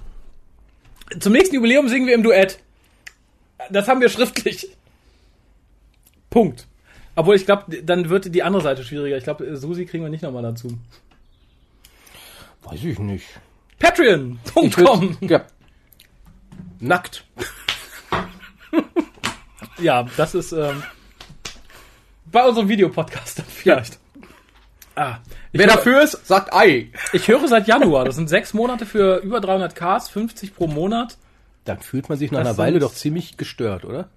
[1.18, 2.58] Zum nächsten Jubiläum singen wir im Duett.
[3.70, 4.68] Das haben wir schriftlich.
[6.34, 6.66] Punkt.
[7.14, 9.16] Obwohl ich glaube, dann wird die andere Seite schwieriger.
[9.16, 10.76] Ich glaube, Susi kriegen wir nicht nochmal dazu.
[12.64, 13.24] Weiß ich nicht.
[13.78, 15.16] Patreon.com.
[15.20, 15.44] Ja.
[16.80, 17.24] Nackt.
[19.78, 20.82] Ja, das ist ähm,
[22.32, 24.00] bei unserem Videopodcast dann vielleicht.
[24.96, 25.18] Ah,
[25.52, 26.90] ich, Wer höre, dafür ist, sagt Ei.
[27.12, 28.04] ich höre seit Januar.
[28.04, 31.16] Das sind sechs Monate für über 300 Ks, 50 pro Monat.
[31.64, 34.08] Dann fühlt man sich nach Das einer Weile doch ziemlich gestört, oder?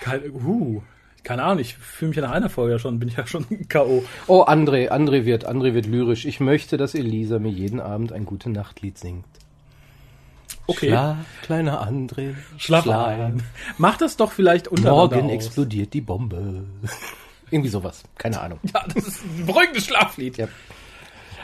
[0.00, 0.82] Keine, uh,
[1.22, 3.46] keine Ahnung, ich fühle mich ja nach einer Folge ja schon, bin ich ja schon
[3.68, 4.04] K.O.
[4.26, 6.26] Oh, André, André wird, André wird lyrisch.
[6.26, 9.24] Ich möchte, dass Elisa mir jeden Abend ein gute Nachtlied singt.
[10.66, 12.34] Okay, Schlaf, kleiner André.
[12.56, 13.42] schlaf ein.
[13.76, 15.32] Mach das doch vielleicht untereinander Morgen aus.
[15.32, 16.64] explodiert die Bombe.
[17.50, 18.02] Irgendwie sowas.
[18.16, 18.60] Keine Ahnung.
[18.74, 20.38] Ja, das ist ein beruhigendes Schlaflied.
[20.38, 20.48] Ja.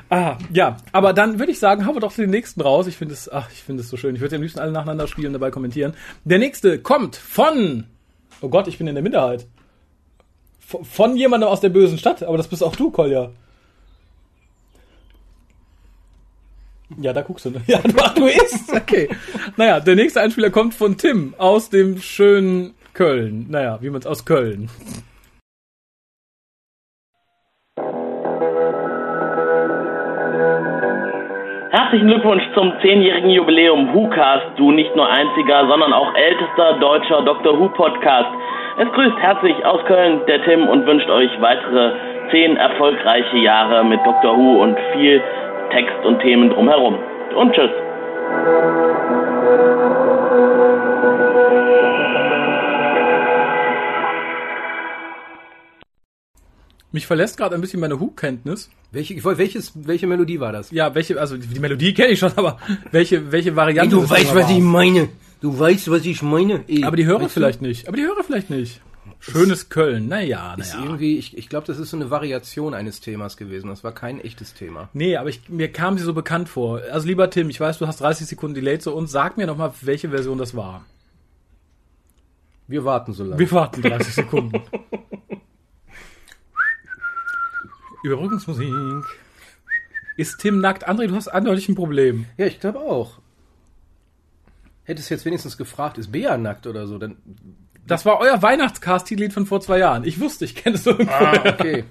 [0.09, 2.87] Ah, ja, aber dann würde ich sagen, haben wir doch den nächsten raus.
[2.87, 4.15] Ich finde es, ach, ich finde es so schön.
[4.15, 5.95] Ich würde am liebsten alle nacheinander spielen und dabei kommentieren.
[6.25, 7.85] Der nächste kommt von,
[8.41, 9.47] oh Gott, ich bin in der Minderheit.
[10.61, 13.31] Von, jemandem aus der bösen Stadt, aber das bist auch du, Kolja.
[16.99, 17.51] Ja, da guckst du.
[17.51, 17.63] ne?
[17.67, 18.73] Ja, du, ach, du isst.
[18.75, 19.09] Okay.
[19.57, 23.47] Naja, der nächste Einspieler kommt von Tim aus dem schönen Köln.
[23.49, 24.69] Naja, wie man es aus Köln.
[31.73, 37.61] Herzlichen Glückwunsch zum zehnjährigen Jubiläum WhoCast, du nicht nur einziger, sondern auch ältester deutscher Doctor
[37.61, 38.29] Who Podcast.
[38.79, 41.93] Es grüßt herzlich aus Köln der Tim und wünscht euch weitere
[42.33, 45.23] zehn erfolgreiche Jahre mit Doctor Who und viel
[45.71, 46.99] Text und Themen drumherum.
[47.37, 47.71] Und tschüss.
[56.93, 58.69] Mich verlässt gerade ein bisschen meine Who-Kenntnis.
[58.93, 60.71] Welche, ich wollte, welches, welche Melodie war das?
[60.73, 62.59] Ja, welche, also die Melodie kenne ich schon, aber
[62.91, 63.95] welche, welche Variante?
[63.95, 64.51] du das weißt, was war.
[64.51, 65.09] ich meine.
[65.41, 66.65] Du weißt, was ich meine.
[66.67, 67.41] Ey, Aber die Hörer weißt du?
[67.41, 67.87] vielleicht nicht.
[67.89, 68.81] Aber die Hörer vielleicht nicht.
[69.21, 70.09] Schönes Köln.
[70.09, 70.85] Naja, Ist naja.
[70.87, 73.69] irgendwie, ich, ich glaube, das ist so eine Variation eines Themas gewesen.
[73.69, 74.89] Das war kein echtes Thema.
[74.93, 76.81] Nee, aber ich, mir kam sie so bekannt vor.
[76.91, 79.13] Also lieber Tim, ich weiß, du hast 30 Sekunden Delay zu uns.
[79.13, 80.85] Sag mir noch mal, welche Version das war.
[82.67, 83.39] Wir warten so lange.
[83.39, 84.63] Wir warten 30 Sekunden.
[88.03, 88.73] Überbrückungsmusik.
[90.17, 90.89] Ist Tim nackt?
[90.89, 92.27] André, du hast eindeutig ein Problem.
[92.37, 93.19] Ja, ich glaube auch.
[94.85, 97.17] Hättest jetzt wenigstens gefragt, ist Bea nackt oder so, dann.
[97.87, 100.05] Das war euer Weihnachtscast-Titellied von vor zwei Jahren.
[100.05, 100.93] Ich wusste, ich kenne es so.
[100.93, 101.85] Ah, okay.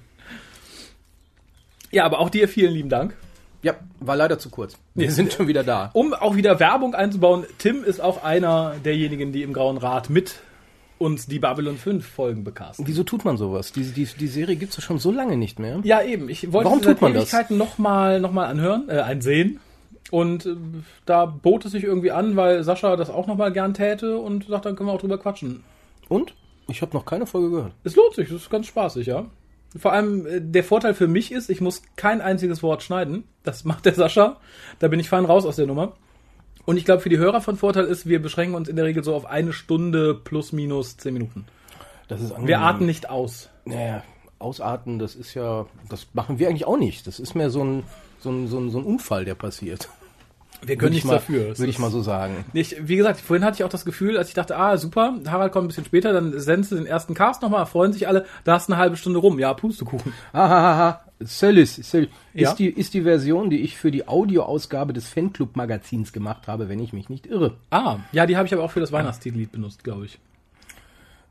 [1.92, 3.16] Ja, aber auch dir vielen lieben Dank.
[3.62, 4.78] Ja, war leider zu kurz.
[4.96, 5.90] Wir sind schon wieder da.
[5.94, 10.36] Um auch wieder Werbung einzubauen, Tim ist auch einer derjenigen, die im Grauen Rat mit
[11.00, 12.86] uns die Babylon 5 Folgen bekasten.
[12.86, 13.72] Wieso tut man sowas?
[13.72, 15.80] Die, die, die Serie gibt's ja schon so lange nicht mehr.
[15.84, 16.30] Ja, eben.
[16.30, 17.24] Ich wollte Warum sie seit tut man das?
[17.24, 19.60] Ewigkeiten nochmal noch mal anhören, äh, einsehen.
[20.12, 20.56] Und äh,
[21.06, 24.66] da bot es sich irgendwie an, weil Sascha das auch nochmal gern täte und sagt,
[24.66, 25.64] dann können wir auch drüber quatschen.
[26.10, 26.36] Und?
[26.68, 27.74] Ich habe noch keine Folge gehört.
[27.84, 29.26] Es lohnt sich, das ist ganz spaßig, ja.
[29.78, 33.24] Vor allem äh, der Vorteil für mich ist, ich muss kein einziges Wort schneiden.
[33.44, 34.38] Das macht der Sascha.
[34.80, 35.94] Da bin ich fein raus aus der Nummer.
[36.70, 39.04] Und ich glaube, für die Hörer von Vorteil ist, wir beschränken uns in der Regel
[39.04, 41.48] so auf eine Stunde plus minus zehn Minuten.
[42.08, 43.50] Das ist Wir atmen nicht aus.
[43.66, 44.04] Naja,
[44.38, 47.08] ausatmen, das ist ja, das machen wir eigentlich auch nicht.
[47.08, 47.86] Das ist mehr so ein,
[48.20, 49.90] so ein, so ein, so ein Unfall, der passiert.
[50.62, 51.58] Wir können nichts mal, dafür.
[51.58, 52.46] Würde ich mal so sagen.
[52.54, 55.52] Ich, wie gesagt, vorhin hatte ich auch das Gefühl, als ich dachte, ah, super, Harald
[55.52, 58.54] kommt ein bisschen später, dann sendest du den ersten Cast nochmal, freuen sich alle, da
[58.54, 59.40] hast du eine halbe Stunde rum.
[59.40, 60.14] Ja, Pustekuchen.
[60.34, 61.02] Hahaha.
[61.22, 62.10] Söllis, Söllis.
[62.34, 62.50] Ja?
[62.50, 66.80] Ist, die, ist die Version, die ich für die Audioausgabe des Fanclub-Magazins gemacht habe, wenn
[66.80, 67.58] ich mich nicht irre.
[67.70, 70.20] Ah, ja, die habe ich aber auch für das Weihnachtstitellied benutzt, glaube ich.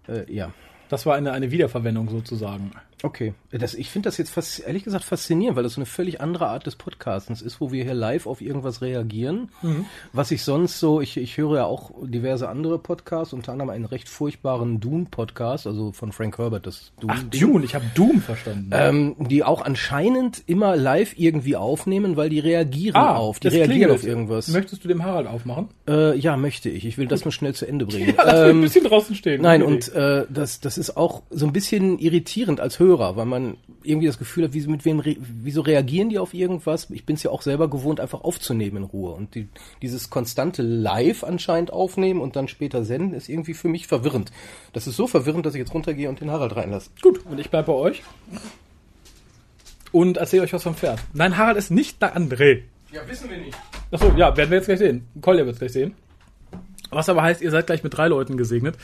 [0.08, 0.52] Äh, ja.
[0.88, 2.72] Das war eine, eine Wiederverwendung sozusagen.
[3.02, 3.34] Okay.
[3.52, 6.48] Das, ich finde das jetzt fast, ehrlich gesagt faszinierend, weil das so eine völlig andere
[6.48, 9.50] Art des Podcastens ist, wo wir hier live auf irgendwas reagieren.
[9.62, 9.86] Mhm.
[10.12, 13.84] Was ich sonst so, ich, ich höre ja auch diverse andere Podcasts, unter anderem einen
[13.84, 17.14] recht furchtbaren Dune-Podcast, also von Frank Herbert, das Dune.
[17.16, 18.70] Ach, Dune, ich habe Doom verstanden.
[18.72, 23.38] Ähm, die auch anscheinend immer live irgendwie aufnehmen, weil die reagieren auf.
[23.38, 23.92] Die Ah, reagieren klingelt.
[23.92, 24.48] auf irgendwas.
[24.48, 25.68] Möchtest du dem Harald aufmachen?
[25.88, 26.84] Äh, ja, möchte ich.
[26.84, 28.14] Ich will das nur schnell zu Ende bringen.
[28.16, 29.40] Ja, lass mich ein Ähm, bisschen draußen stehen.
[29.42, 33.56] Nein, und äh, das, das ist auch so ein bisschen irritierend als Hörer, weil man
[33.82, 36.88] irgendwie das Gefühl hat, wie, mit wem, re, wieso reagieren die auf irgendwas?
[36.90, 39.12] Ich bin es ja auch selber gewohnt, einfach aufzunehmen in Ruhe.
[39.12, 39.48] Und die,
[39.82, 44.32] dieses konstante Live anscheinend aufnehmen und dann später senden, ist irgendwie für mich verwirrend.
[44.72, 46.90] Das ist so verwirrend, dass ich jetzt runtergehe und den Harald reinlasse.
[47.02, 48.02] Gut, und ich bleib bei euch.
[49.92, 51.00] Und erzähle euch was vom Pferd.
[51.12, 52.62] Nein, Harald ist nicht der André.
[52.92, 53.56] Ja, wissen wir nicht.
[53.90, 55.06] Achso, ja, werden wir jetzt gleich sehen.
[55.20, 55.94] Kolja wird gleich sehen.
[56.90, 58.76] Was aber heißt, ihr seid gleich mit drei Leuten gesegnet.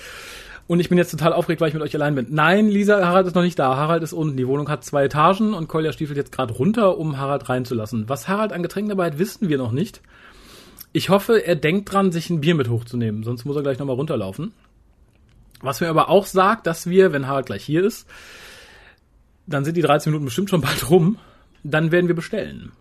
[0.67, 2.27] Und ich bin jetzt total aufgeregt, weil ich mit euch allein bin.
[2.31, 3.77] Nein, Lisa, Harald ist noch nicht da.
[3.77, 4.37] Harald ist unten.
[4.37, 8.09] Die Wohnung hat zwei Etagen und Kolja stiefelt jetzt gerade runter, um Harald reinzulassen.
[8.09, 10.01] Was Harald an Getränken dabei hat, wissen wir noch nicht.
[10.93, 13.97] Ich hoffe, er denkt dran, sich ein Bier mit hochzunehmen, sonst muss er gleich nochmal
[13.97, 14.53] runterlaufen.
[15.61, 18.09] Was mir aber auch sagt, dass wir, wenn Harald gleich hier ist,
[19.47, 21.19] dann sind die 13 Minuten bestimmt schon bald rum,
[21.63, 22.73] dann werden wir bestellen.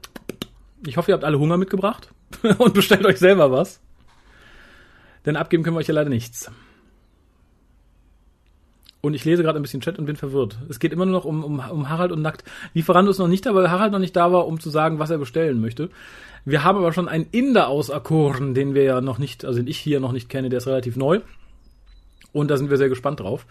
[0.86, 2.10] Ich hoffe, ihr habt alle Hunger mitgebracht
[2.60, 3.80] und bestellt euch selber was.
[5.26, 6.52] Denn abgeben können wir euch ja leider nichts.
[9.06, 10.58] Und ich lese gerade ein bisschen Chat und bin verwirrt.
[10.70, 12.46] Es geht immer nur noch um, um, um Harald und Nackt.
[12.74, 15.10] Lieferando ist noch nicht da, weil Harald noch nicht da war, um zu sagen, was
[15.10, 15.90] er bestellen möchte.
[16.46, 19.78] Wir haben aber schon einen Inder auserkoren, den wir ja noch nicht, also den ich
[19.78, 21.20] hier noch nicht kenne, der ist relativ neu.
[22.32, 23.46] Und da sind wir sehr gespannt drauf.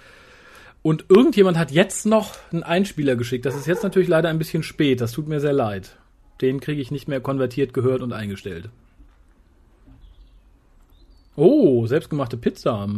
[0.81, 3.45] Und irgendjemand hat jetzt noch einen Einspieler geschickt.
[3.45, 5.03] Das ist jetzt natürlich leider ein bisschen spät.
[5.03, 5.99] Das tut mir sehr leid.
[6.41, 8.71] Den kriege ich nicht mehr konvertiert, gehört und eingestellt.
[11.37, 12.89] Oh, selbstgemachte Pizza.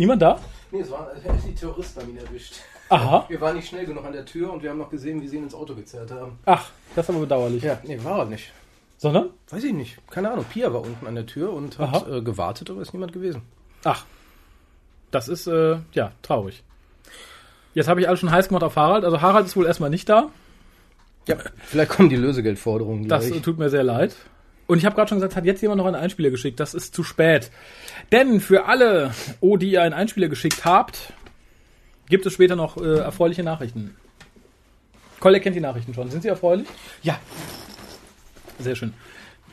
[0.00, 0.40] Niemand da?
[0.70, 1.12] Nee, es war
[1.46, 2.54] die Terroristen haben ihn erwischt.
[2.88, 3.26] Aha.
[3.28, 5.36] Wir waren nicht schnell genug an der Tür und wir haben noch gesehen, wie sie
[5.36, 6.38] ihn ins Auto gezerrt haben.
[6.46, 7.62] Ach, das ist aber bedauerlich.
[7.62, 8.50] Ja, nee, war er nicht.
[8.96, 9.28] Sondern?
[9.50, 9.98] Weiß ich nicht.
[10.10, 10.46] Keine Ahnung.
[10.50, 13.42] Pia war unten an der Tür und hat äh, gewartet, aber ist niemand gewesen.
[13.84, 14.06] Ach.
[15.10, 16.62] Das ist, äh, ja, traurig.
[17.74, 19.04] Jetzt habe ich alles schon heiß gemacht auf Harald.
[19.04, 20.30] Also Harald ist wohl erstmal nicht da.
[21.26, 21.36] Ja,
[21.66, 23.42] vielleicht kommen die Lösegeldforderungen Das gleich.
[23.42, 24.16] tut mir sehr leid.
[24.70, 26.60] Und ich habe gerade schon gesagt, hat jetzt jemand noch einen Einspieler geschickt.
[26.60, 27.50] Das ist zu spät.
[28.12, 31.12] Denn für alle, oh, die ihr einen Einspieler geschickt habt,
[32.08, 33.96] gibt es später noch äh, erfreuliche Nachrichten.
[35.18, 36.08] Kolle kennt die Nachrichten schon.
[36.08, 36.68] Sind sie erfreulich?
[37.02, 37.18] Ja.
[38.60, 38.94] Sehr schön.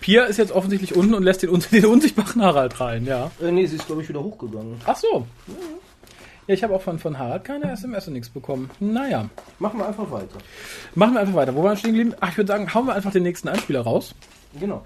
[0.01, 3.31] Pia ist jetzt offensichtlich unten und lässt den, den unsichtbaren Harald rein, ja.
[3.41, 4.79] Äh, nee, sie ist, glaube ich, wieder hochgegangen.
[4.85, 5.25] Ach so.
[6.45, 8.69] Ja, ich habe auch von, von Harald keine SMS und nichts bekommen.
[8.79, 9.31] Naja.
[9.57, 10.37] Machen wir einfach weiter.
[10.93, 11.55] Machen wir einfach weiter.
[11.55, 12.15] Wo waren wir stehen geblieben?
[12.19, 14.13] Ach, ich würde sagen, hauen wir einfach den nächsten Einspieler raus.
[14.59, 14.83] Genau.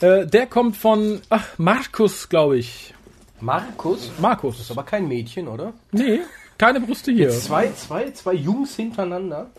[0.00, 2.94] Äh, der kommt von, ach, Markus, glaube ich.
[3.40, 4.12] Markus?
[4.18, 4.60] Markus.
[4.60, 5.72] Ist aber kein Mädchen, oder?
[5.92, 6.20] Nee,
[6.58, 7.30] keine Brüste hier.
[7.30, 9.50] Zwei, zwei, zwei Jungs hintereinander.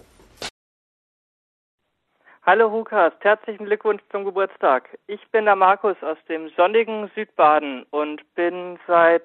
[2.45, 4.97] Hallo Hukas, herzlichen Glückwunsch zum Geburtstag.
[5.05, 9.23] Ich bin der Markus aus dem sonnigen Südbaden und bin seit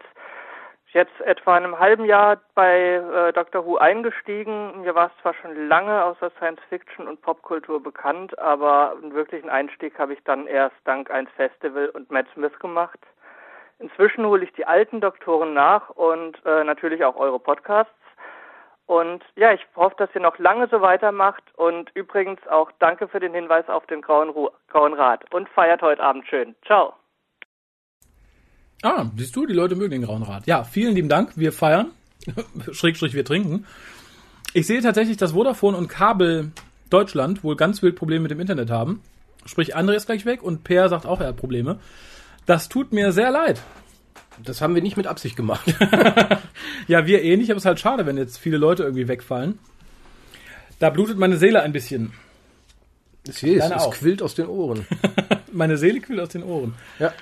[0.95, 3.67] jetzt etwa einem halben Jahr bei äh, Dr.
[3.67, 4.81] Who eingestiegen.
[4.81, 9.13] Mir war es zwar schon lange aus der Science Fiction und Popkultur bekannt, aber einen
[9.13, 12.99] wirklichen Einstieg habe ich dann erst dank eins Festival und Matt Smith gemacht.
[13.81, 17.93] Inzwischen hole ich die alten Doktoren nach und äh, natürlich auch eure Podcasts.
[18.87, 21.43] Und ja, ich hoffe, dass ihr noch lange so weitermacht.
[21.57, 25.25] Und übrigens auch danke für den Hinweis auf den Grauen, Ru Grauen Rat.
[25.33, 26.55] Und feiert heute Abend schön.
[26.65, 26.95] Ciao.
[28.85, 30.47] Ah, siehst du, die Leute mögen den Grauen Rat.
[30.47, 31.33] Ja, vielen lieben Dank.
[31.37, 31.91] Wir feiern.
[32.73, 33.65] Schrägstrich, wir trinken.
[34.53, 36.53] Ich sehe tatsächlich, dass Vodafone und Kabel
[36.91, 39.01] Deutschland wohl ganz wild Probleme mit dem Internet haben.
[39.47, 41.79] Sprich, André ist gleich weg und Per sagt auch, er hat Probleme.
[42.47, 43.63] Das tut mir sehr leid.
[44.45, 45.75] Das haben wir nicht mit Absicht gemacht.
[46.87, 49.59] Ja, wir eh nicht, aber es ist halt schade, wenn jetzt viele Leute irgendwie wegfallen.
[50.79, 52.13] Da blutet meine Seele ein bisschen.
[53.27, 53.91] Es, es auch.
[53.95, 54.87] quillt aus den Ohren.
[55.53, 56.75] Meine Seele quillt aus den Ohren.
[56.99, 57.15] Ja.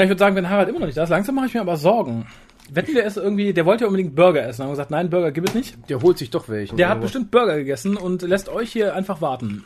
[0.00, 1.60] Ja, ich würde sagen, wenn Harald immer noch nicht da ist, langsam mache ich mir
[1.60, 2.26] aber Sorgen.
[2.72, 4.62] Wetten wir es irgendwie, der wollte ja unbedingt Burger essen.
[4.62, 5.76] Haben gesagt, nein, Burger gibt es nicht.
[5.90, 6.78] Der holt sich doch welchen.
[6.78, 9.62] Der hat bestimmt Burger gegessen und lässt euch hier einfach warten.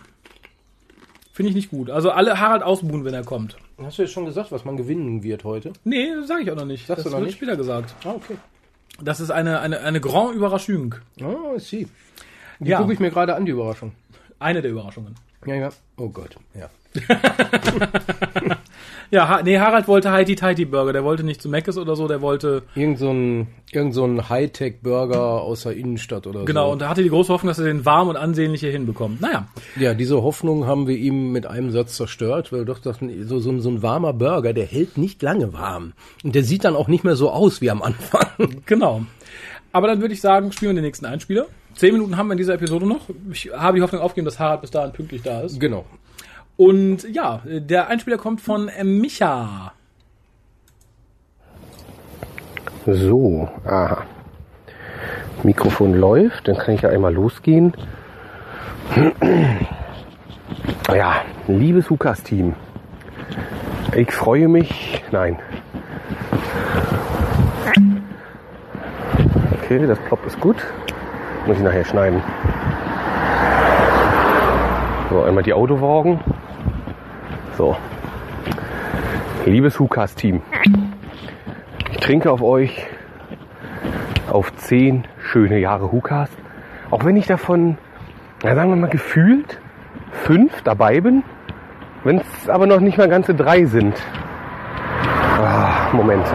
[1.33, 1.89] Finde ich nicht gut.
[1.89, 3.57] Also alle Harald ausbuhen, wenn er kommt.
[3.81, 5.73] Hast du jetzt schon gesagt, was man gewinnen wird heute?
[5.85, 6.85] Nee, sage ich auch noch nicht.
[6.89, 7.37] Sagst das du noch wird nicht?
[7.37, 7.95] später gesagt.
[8.05, 8.35] Ah, okay.
[9.01, 10.97] Das ist eine, eine, eine Grand Überraschung.
[11.23, 11.87] Oh, I see.
[12.59, 12.79] Die Ja.
[12.81, 13.93] gucke ich mir gerade an, die Überraschung.
[14.41, 15.15] Eine der Überraschungen.
[15.47, 15.69] Ja, ja.
[15.97, 16.37] Oh Gott.
[16.59, 16.71] Ja.
[19.15, 20.93] Ja, ha nee, Harald wollte Heidi Tighty Burger.
[20.93, 22.63] Der wollte nicht zu Meckes oder so, der wollte.
[22.75, 26.73] Irgend so ein, irgend so ein Hightech-Burger aus der Innenstadt oder Genau, so.
[26.73, 29.21] und er hatte die große Hoffnung, dass er den warm und ansehnlich hier hinbekommt.
[29.21, 29.47] Naja,
[29.79, 33.39] Ja, diese Hoffnung haben wir ihm mit einem Satz zerstört, weil wir doch dachten, so,
[33.39, 35.93] so, ein- so ein warmer Burger, der hält nicht lange warm.
[36.25, 38.27] Und der sieht dann auch nicht mehr so aus wie am Anfang.
[38.67, 39.03] genau.
[39.73, 41.47] Aber dann würde ich sagen, spielen wir den nächsten Einspieler.
[41.75, 43.09] Zehn Minuten haben wir in dieser Episode noch.
[43.33, 45.59] Ich habe die Hoffnung aufgegeben, dass Harald bis dahin pünktlich da ist.
[45.59, 45.85] genau.
[46.57, 49.73] Und ja, der Einspieler kommt von Micha.
[52.87, 54.03] So, aha.
[55.43, 57.75] Mikrofon läuft, dann kann ich ja einmal losgehen.
[60.95, 62.55] Ja, liebes Hukas-Team,
[63.97, 65.03] ich freue mich.
[65.11, 65.39] Nein.
[69.63, 70.57] Okay, das Plop ist gut.
[71.47, 72.23] Muss ich nachher schneiden.
[75.11, 76.21] So, einmal die Autowagen.
[77.57, 77.77] So.
[79.47, 80.43] Liebes Hukas-Team,
[81.91, 82.87] ich trinke auf euch
[84.31, 86.31] auf zehn schöne Jahre Hukas.
[86.91, 87.79] Auch wenn ich davon,
[88.43, 89.61] na, sagen wir mal, gefühlt
[90.11, 91.23] fünf dabei bin,
[92.03, 93.95] wenn es aber noch nicht mal ganze drei sind.
[95.41, 96.27] Ah, Moment.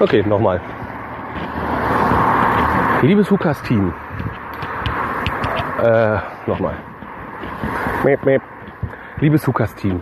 [0.00, 0.60] Okay, nochmal.
[3.02, 3.92] Liebes Hukas-Team.
[5.82, 6.74] Äh, nochmal.
[8.04, 8.42] Meep, meep.
[9.20, 10.00] Liebes Hukas-Team,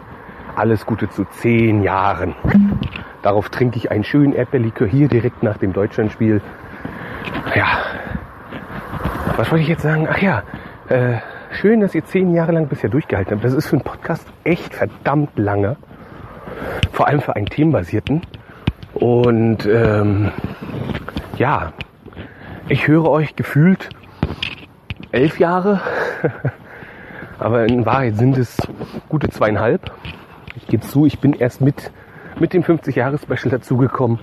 [0.55, 2.35] alles Gute zu zehn Jahren.
[3.23, 6.43] Darauf trinke ich einen schönen Erdbeerlikör hier direkt nach dem Deutschlandspiel.
[7.55, 7.67] Ja.
[9.37, 10.07] Was wollte ich jetzt sagen?
[10.11, 10.43] Ach ja,
[10.89, 11.17] äh,
[11.53, 13.45] schön, dass ihr zehn Jahre lang bisher durchgehalten habt.
[13.45, 15.77] Das ist für einen Podcast echt verdammt lange.
[16.93, 18.21] Vor allem für einen themenbasierten.
[18.93, 20.31] Und ähm,
[21.39, 21.73] ja,
[22.69, 23.89] ich höre euch gefühlt
[25.13, 25.81] elf Jahre.
[27.38, 28.57] Aber in Wahrheit sind es
[29.09, 29.90] gute zweieinhalb.
[30.57, 31.90] Ich gebe zu, ich bin erst mit,
[32.38, 34.20] mit dem 50-Jahres-Special dazugekommen.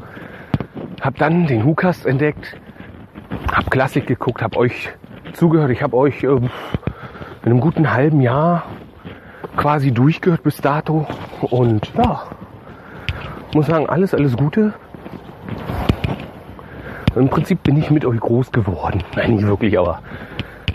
[1.02, 2.58] Hab dann den Hukas entdeckt,
[3.52, 4.90] hab Klassik geguckt, hab euch
[5.34, 5.72] zugehört.
[5.72, 6.50] Ich habe euch ähm,
[7.44, 8.64] in einem guten halben Jahr
[9.58, 11.06] quasi durchgehört bis dato.
[11.42, 12.24] Und ja,
[13.54, 14.74] muss sagen, alles, alles Gute.
[17.16, 19.04] Im Prinzip bin ich mit euch groß geworden.
[19.16, 20.02] Nein, nicht wirklich, aber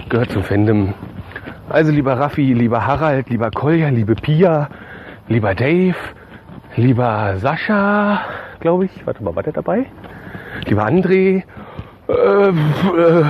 [0.09, 0.95] gehört zum Fandom.
[1.71, 4.71] Also lieber Raffi, lieber Harald, lieber Kolja, liebe Pia,
[5.29, 5.97] lieber Dave,
[6.77, 8.23] lieber Sascha,
[8.61, 9.07] glaube ich.
[9.07, 9.85] Warte mal, war der dabei?
[10.65, 11.43] Lieber André
[12.09, 13.25] äh, äh,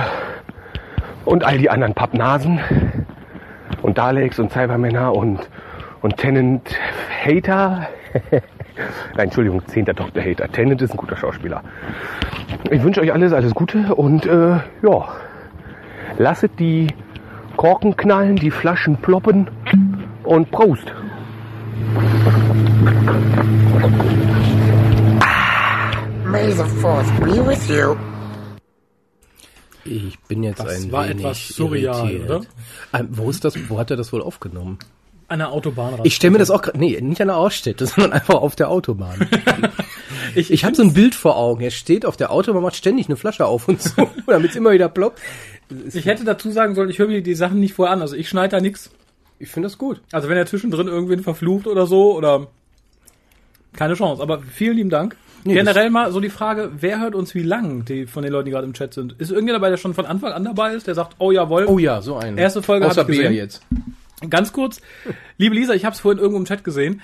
[1.25, 2.61] und all die anderen Pappnasen
[3.81, 5.49] und Daleks und Cybermänner und,
[6.01, 6.73] und Tennant
[7.25, 7.89] Hater.
[8.31, 8.41] Nein,
[9.25, 9.83] Entschuldigung, 10.
[9.83, 10.23] Dr.
[10.23, 10.47] Hater.
[10.47, 11.61] Tennant ist ein guter Schauspieler.
[12.71, 15.09] Ich wünsche euch alles, alles Gute und äh, ja,
[16.17, 16.87] lasset die
[17.59, 19.49] Korken knallen, die Flaschen ploppen
[20.23, 20.85] und Prost.
[26.23, 27.97] May the Fourth be with you.
[29.83, 32.29] Ich bin jetzt Das ein war wenig etwas surreal, irritiert.
[32.29, 32.41] oder?
[32.93, 33.55] Ähm, wo ist das?
[33.67, 34.79] Wo hat er das wohl aufgenommen?
[35.27, 35.99] An der Autobahn.
[36.03, 38.69] Ich stelle mir das auch gerade, nee, nicht an der Ausstätte, sondern einfach auf der
[38.69, 39.27] Autobahn.
[40.35, 41.61] ich, Ich habe so ein Bild vor Augen.
[41.61, 44.71] Er steht auf der Autobahn, macht ständig eine Flasche auf und so, damit es immer
[44.71, 45.19] wieder ploppt.
[45.93, 48.01] Ich hätte dazu sagen sollen, ich höre mir die Sachen nicht vorher an.
[48.01, 48.89] Also ich schneide da nichts.
[49.37, 50.01] Ich finde das gut.
[50.11, 52.47] Also wenn er zwischendrin irgendwen verflucht oder so oder
[53.73, 54.21] keine Chance.
[54.21, 55.15] Aber vielen lieben Dank.
[55.45, 58.45] Nee, Generell mal so die Frage, wer hört uns wie lang, die von den Leuten,
[58.45, 59.13] die gerade im Chat sind?
[59.19, 61.65] Ist irgendjemand dabei, der schon von Anfang an dabei ist, der sagt, oh jawohl.
[61.65, 62.37] Oh ja, so ein.
[62.37, 63.33] Erste Folge Außer hab ich gesehen.
[63.33, 63.61] jetzt.
[64.29, 64.81] Ganz kurz,
[65.37, 67.01] liebe Lisa, ich habe es vorhin irgendwo im Chat gesehen.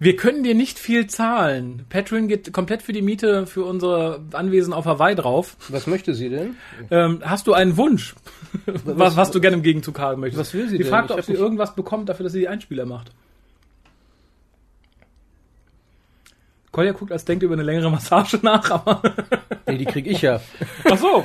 [0.00, 1.84] Wir können dir nicht viel zahlen.
[1.88, 5.56] Patreon geht komplett für die Miete für unsere Anwesen auf Hawaii drauf.
[5.68, 6.56] Was möchte sie denn?
[6.90, 8.14] Ähm, hast du einen Wunsch,
[8.64, 10.40] was, was du gerne im Gegenzug haben möchtest?
[10.40, 10.90] Was will sie die denn?
[10.92, 13.10] fragt, ob sie irgendwas bekommt dafür, dass sie die Einspieler macht.
[16.70, 19.02] Kolja guckt, als denkt über eine längere Massage nach, aber
[19.66, 20.40] Nee, die krieg ich ja.
[20.84, 21.24] ach so.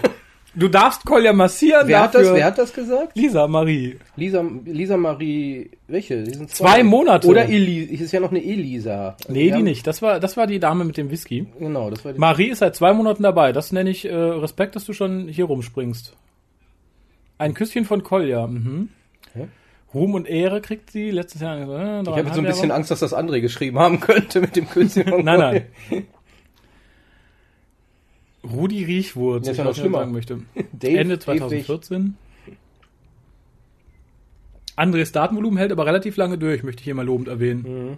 [0.55, 1.87] Du darfst Kolja massieren.
[1.87, 3.17] Wer hat, das, wer hat das gesagt?
[3.17, 3.97] Lisa Marie.
[4.15, 6.23] Lisa, Lisa Marie, welche?
[6.23, 7.27] Die sind Zwei Monate.
[7.27, 9.15] Oder Eli, es ist ja noch eine Elisa.
[9.19, 9.87] Also Nee, die haben- nicht.
[9.87, 11.47] Das war, das war die Dame mit dem Whisky.
[11.57, 12.19] Genau, das war die.
[12.19, 13.51] Marie ist seit zwei Monaten dabei.
[13.51, 16.15] Das nenne ich äh, Respekt, dass du schon hier rumspringst.
[17.39, 18.45] Ein Küsschen von Kolja.
[18.45, 18.89] Mhm.
[19.93, 21.57] Ruhm und Ehre kriegt sie letztes Jahr.
[21.57, 24.55] Äh, ich habe jetzt so ein bisschen Angst, dass das André geschrieben haben könnte mit
[24.55, 25.03] dem Küsschen.
[25.07, 25.51] von Nein, Kolja.
[25.91, 26.07] nein.
[28.43, 29.99] Rudi Riechwurz, Das ich noch schlimmer.
[29.99, 30.39] sagen möchte.
[30.73, 31.23] Dave Ende Ewig.
[31.23, 32.17] 2014.
[34.75, 37.61] Andres Datenvolumen hält aber relativ lange durch, möchte ich hier mal lobend erwähnen.
[37.91, 37.97] Mhm.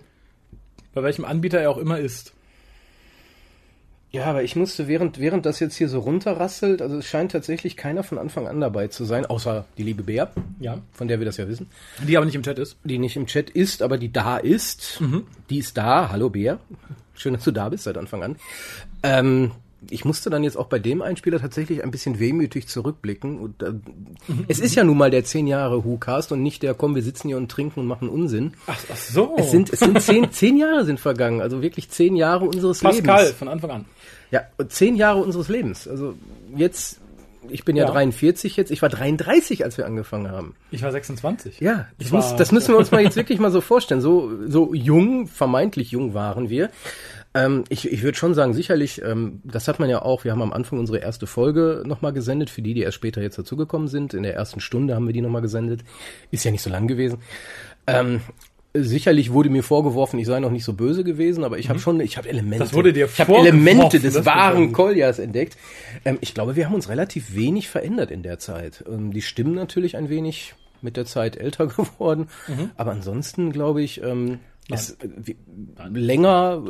[0.94, 2.34] Bei welchem Anbieter er auch immer ist.
[4.12, 7.76] Ja, aber ich musste, während, während das jetzt hier so runterrasselt, also es scheint tatsächlich
[7.76, 10.32] keiner von Anfang an dabei zu sein, außer die liebe Bea,
[10.62, 10.78] Ja.
[10.94, 11.68] von der wir das ja wissen,
[12.08, 12.78] Die aber nicht im Chat ist.
[12.86, 15.02] die nicht im Chat ist, aber die da ist.
[15.02, 15.24] Mhm.
[15.50, 16.10] Die ist da.
[16.12, 16.60] Hallo Bea.
[17.14, 18.36] Schön, dass du da bist seit Anfang an.
[19.04, 19.52] Ähm,
[19.90, 23.38] ich musste dann jetzt auch bei dem Einspieler tatsächlich ein bisschen wehmütig zurückblicken.
[23.40, 23.74] Und, äh,
[24.48, 27.28] Es ist ja nun mal der zehn Jahre WhoCast und nicht der, komm, wir sitzen
[27.28, 28.54] hier und trinken und machen Unsinn.
[28.68, 29.36] Ach, ach so.
[29.38, 33.22] Es sind, es sind zehn, zehn Jahre sind vergangen, also wirklich zehn Jahre unseres Pascal
[33.24, 33.38] Lebens.
[33.38, 33.86] von Anfang an.
[34.32, 35.88] Ja, zehn Jahre unseres Lebens.
[35.88, 36.16] Also
[36.56, 37.00] jetzt,
[37.50, 37.92] ich bin ja, Ja.
[37.92, 40.56] 43 jetzt, ich war 33, als wir angefangen haben.
[40.72, 41.60] Ich war 26.
[41.60, 44.02] Ja, das, muss, das müssen wir uns mal jetzt wirklich mal so vorstellen.
[44.02, 46.72] So, so jung, vermeintlich jung waren wir.
[47.36, 50.42] Ähm, ich ich würde schon sagen, sicherlich, ähm, das hat man ja auch, wir haben
[50.42, 54.14] am Anfang unsere erste Folge nochmal gesendet, für die, die erst später jetzt dazugekommen sind.
[54.14, 55.82] In der ersten Stunde haben wir die nochmal gesendet.
[56.32, 57.18] Ist ja nicht so lang gewesen.
[57.88, 58.22] Ähm,
[58.74, 62.00] sicherlich wurde mir vorgeworfen, ich sei noch nicht so böse gewesen, aber ich habe schon,
[62.00, 62.58] ich habe Elemente.
[62.58, 62.60] Mhm.
[62.60, 64.72] Das wurde dir Ich habe Elemente des wahren.
[64.72, 65.58] Koljas entdeckt.
[66.06, 68.84] Ähm, ich glaube, wir haben uns relativ wenig verändert in der Zeit.
[68.90, 72.72] Ähm, die Stimmen natürlich ein wenig mit der Zeit älter geworden, Mhm.
[72.78, 74.40] aber ansonsten glaube ich, ähm,
[74.72, 75.38] ist äh, wie-
[75.94, 76.64] länger,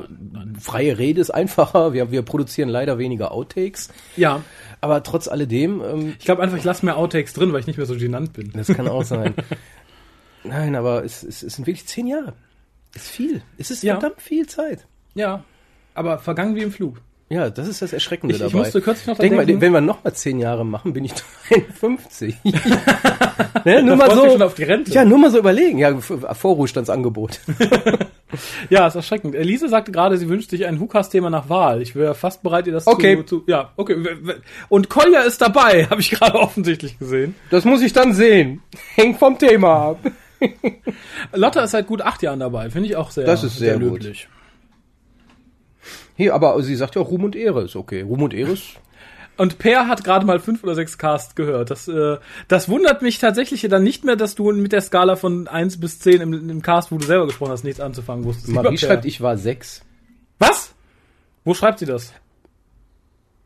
[0.59, 1.93] freie Rede ist einfacher.
[1.93, 4.43] Wir, wir produzieren leider weniger Outtakes, Ja.
[4.81, 7.77] aber trotz alledem, ähm, Ich glaube einfach, ich lasse mehr Outtakes drin, weil ich nicht
[7.77, 8.51] mehr so genannt bin.
[8.53, 9.33] das kann auch sein.
[10.43, 12.33] Nein, aber es, es, es sind wirklich zehn Jahre.
[12.93, 13.41] Ist viel.
[13.57, 13.99] Es ist Ja.
[13.99, 14.85] verdammt viel Zeit.
[15.15, 15.43] Ja.
[15.93, 17.01] Aber vergangen wie im Flug.
[17.27, 18.63] Ja, das ist das Erschreckende Ich- ich dabei.
[18.63, 21.05] musste kürzlich noch Denk dran mal, denken- wenn wir noch mal zehn Jahre machen, bin
[21.05, 21.13] ich
[21.49, 22.35] 53.
[23.65, 24.29] ne, nur mal so.
[24.29, 24.91] schon auf die Rente.
[24.91, 25.79] Ja, nur mal so überlegen.
[25.79, 27.39] Ja, Vorruhestandsangebot.
[28.69, 29.33] Ja, ist erschreckend.
[29.33, 31.81] Elise sagte gerade, sie wünscht sich ein Hukas-Thema nach Wahl.
[31.81, 33.15] Ich wäre fast bereit, ihr das Okay.
[33.19, 33.43] zu, zu...
[33.47, 33.95] Ja, okay.
[34.67, 37.35] Und Kolja ist dabei, habe ich gerade offensichtlich gesehen.
[37.49, 38.61] Das muss ich dann sehen.
[38.95, 39.99] Hängt vom Thema ab.
[41.33, 42.69] Lotta ist seit gut acht Jahren dabei.
[42.69, 44.03] Finde ich auch sehr Das ist sehr gut.
[44.03, 44.27] löblich.
[46.15, 48.01] Hier, aber sie sagt ja Ruhm und Ehre ist okay.
[48.01, 48.63] Ruhm und Ehre ist.
[49.37, 51.69] Und Per hat gerade mal fünf oder sechs Cast gehört.
[51.69, 55.49] Das, äh, das wundert mich tatsächlich dann nicht mehr, dass du mit der Skala von
[55.49, 58.53] eins bis zehn im, im Cast, wo du selber gesprochen hast, nichts anzufangen wusstest.
[58.53, 59.81] Marie schreibt, ich war sechs.
[60.39, 60.73] Was?
[61.43, 62.13] Wo schreibt sie das?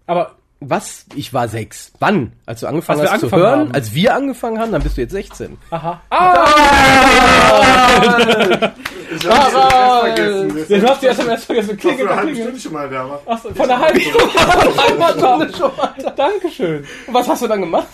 [0.06, 1.06] Aber Was?
[1.16, 1.92] Ich war sechs.
[2.00, 2.34] Wann?
[2.46, 3.60] Als du angefangen Als hast zu angefangen hören?
[3.62, 3.72] haben.
[3.74, 5.58] Als wir angefangen haben, dann bist du jetzt 16.
[5.72, 6.02] aha.
[9.16, 10.56] Ich hab vergessen.
[10.58, 11.78] Das Ja, du hast die SMS vergessen.
[11.78, 12.44] Klingel, vor einer halben klingel.
[12.44, 13.10] Stunde schon mal da.
[13.10, 13.22] war.
[13.26, 14.30] Ach so, von einer halben Stunde.
[14.30, 16.14] Von einer Stunde.
[16.16, 16.86] Dankeschön.
[17.08, 17.88] Und was hast du dann gemacht?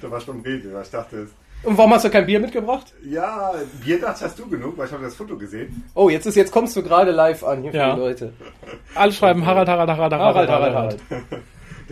[0.00, 0.72] Da war schon Rede.
[0.72, 1.26] weil Ich dachte,
[1.64, 2.86] Und warum hast du kein Bier mitgebracht?
[3.04, 3.52] ja,
[3.84, 5.84] Bierdach hast du genug, weil ich habe das Foto gesehen.
[5.94, 7.94] Oh, jetzt ist jetzt kommst du gerade live an hier für Ja.
[7.94, 8.32] die Leute.
[8.94, 10.96] Alle schreiben Harald, Harald, Harald, Harald, Harald, Harald.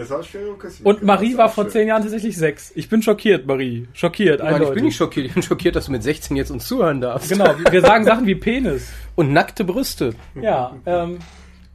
[0.00, 0.86] Das war schwer Küsschen.
[0.86, 1.72] Und Marie war vor schön.
[1.72, 2.72] zehn Jahren tatsächlich sechs.
[2.74, 3.86] Ich bin schockiert, Marie.
[3.92, 5.26] Schockiert, Nein, ich bin nicht schockiert.
[5.26, 7.28] Ich bin schockiert, dass du mit 16 jetzt uns zuhören darfst.
[7.28, 8.88] Genau, wir sagen Sachen wie Penis.
[9.14, 10.14] Und nackte Brüste.
[10.40, 11.18] Ja, ähm,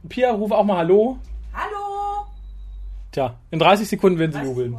[0.08, 1.20] Pia, ruf auch mal Hallo.
[1.54, 2.26] Hallo!
[3.12, 4.76] Tja, in 30 Sekunden werden sie jubeln.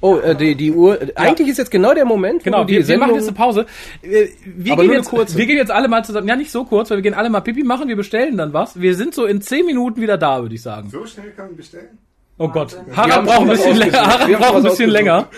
[0.00, 0.98] Oh, äh, die, die Uhr.
[1.02, 3.28] äh, Eigentlich ist jetzt genau der Moment, wo Genau, die wir, wir Sendung, machen jetzt
[3.28, 3.66] eine Pause.
[4.00, 6.26] Äh, Wir Aber gehen, nur eine jetzt, wir gehen jetzt alle mal zusammen.
[6.26, 8.80] Ja, nicht so kurz, weil wir gehen alle mal Pipi machen, wir bestellen dann was.
[8.80, 10.88] Wir sind so in 10 Minuten wieder da, würde ich sagen.
[10.88, 11.98] So schnell kann man bestellen?
[12.40, 14.06] Oh Gott, Wir Harald haben braucht ein bisschen länger.
[14.06, 15.28] Harald Wir haben braucht ein bisschen länger.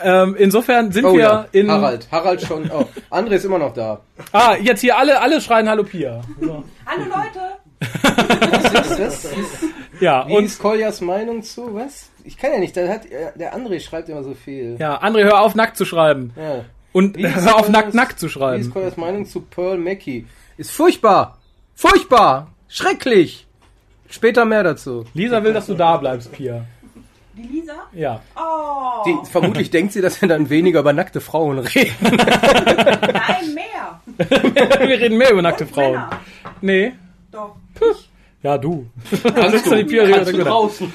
[0.00, 1.70] Ähm, insofern sind Oh wir ja, in.
[1.70, 2.06] Harald.
[2.12, 2.70] Harald schon.
[2.70, 4.00] Oh, André ist immer noch da.
[4.32, 6.20] Ah, jetzt hier alle, alle schreien Hallo Pia.
[6.40, 6.62] So.
[6.86, 8.50] Hallo Leute!
[8.52, 9.28] Was ist das?
[10.00, 11.74] Ja, Wie und ist Koljas Meinung zu?
[11.74, 12.10] Was?
[12.24, 12.76] Ich kann ja nicht.
[12.76, 14.76] Der, hat, äh, der André schreibt immer so viel.
[14.78, 16.32] ja, André, hör auf, nackt zu schreiben.
[16.36, 16.64] Ja.
[16.92, 18.70] Und Wie hör auf, Koljas- nackt, nackt zu Wie ist schreiben.
[18.70, 20.26] Koljas Meinung zu Pearl Mackie?
[20.56, 21.38] Ist furchtbar.
[21.74, 22.48] Furchtbar.
[22.68, 23.46] Schrecklich.
[24.10, 25.04] Später mehr dazu.
[25.14, 26.64] Lisa will, dass du da bleibst, Pia.
[27.36, 27.74] Die Lisa?
[27.92, 28.20] Ja.
[28.36, 29.04] Oh!
[29.06, 31.94] Die, vermutlich denkt sie, dass wir dann weniger über nackte Frauen reden.
[32.02, 34.00] Nein, mehr!
[34.18, 35.92] wir reden mehr über nackte Frauen.
[35.92, 36.10] Männer.
[36.60, 36.92] Nee.
[37.30, 37.56] Doch.
[38.42, 38.86] Ja, du.
[39.34, 40.92] Kannst du die Pia Kannst du draußen.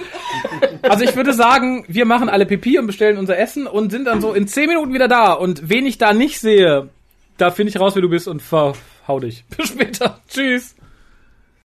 [0.82, 4.20] Also ich würde sagen, wir machen alle Pipi und bestellen unser Essen und sind dann
[4.20, 5.34] so in 10 Minuten wieder da.
[5.34, 6.90] Und wen ich da nicht sehe,
[7.38, 9.46] da finde ich raus, wer du bist und verhau dich.
[9.58, 10.20] Bis später.
[10.28, 10.75] Tschüss.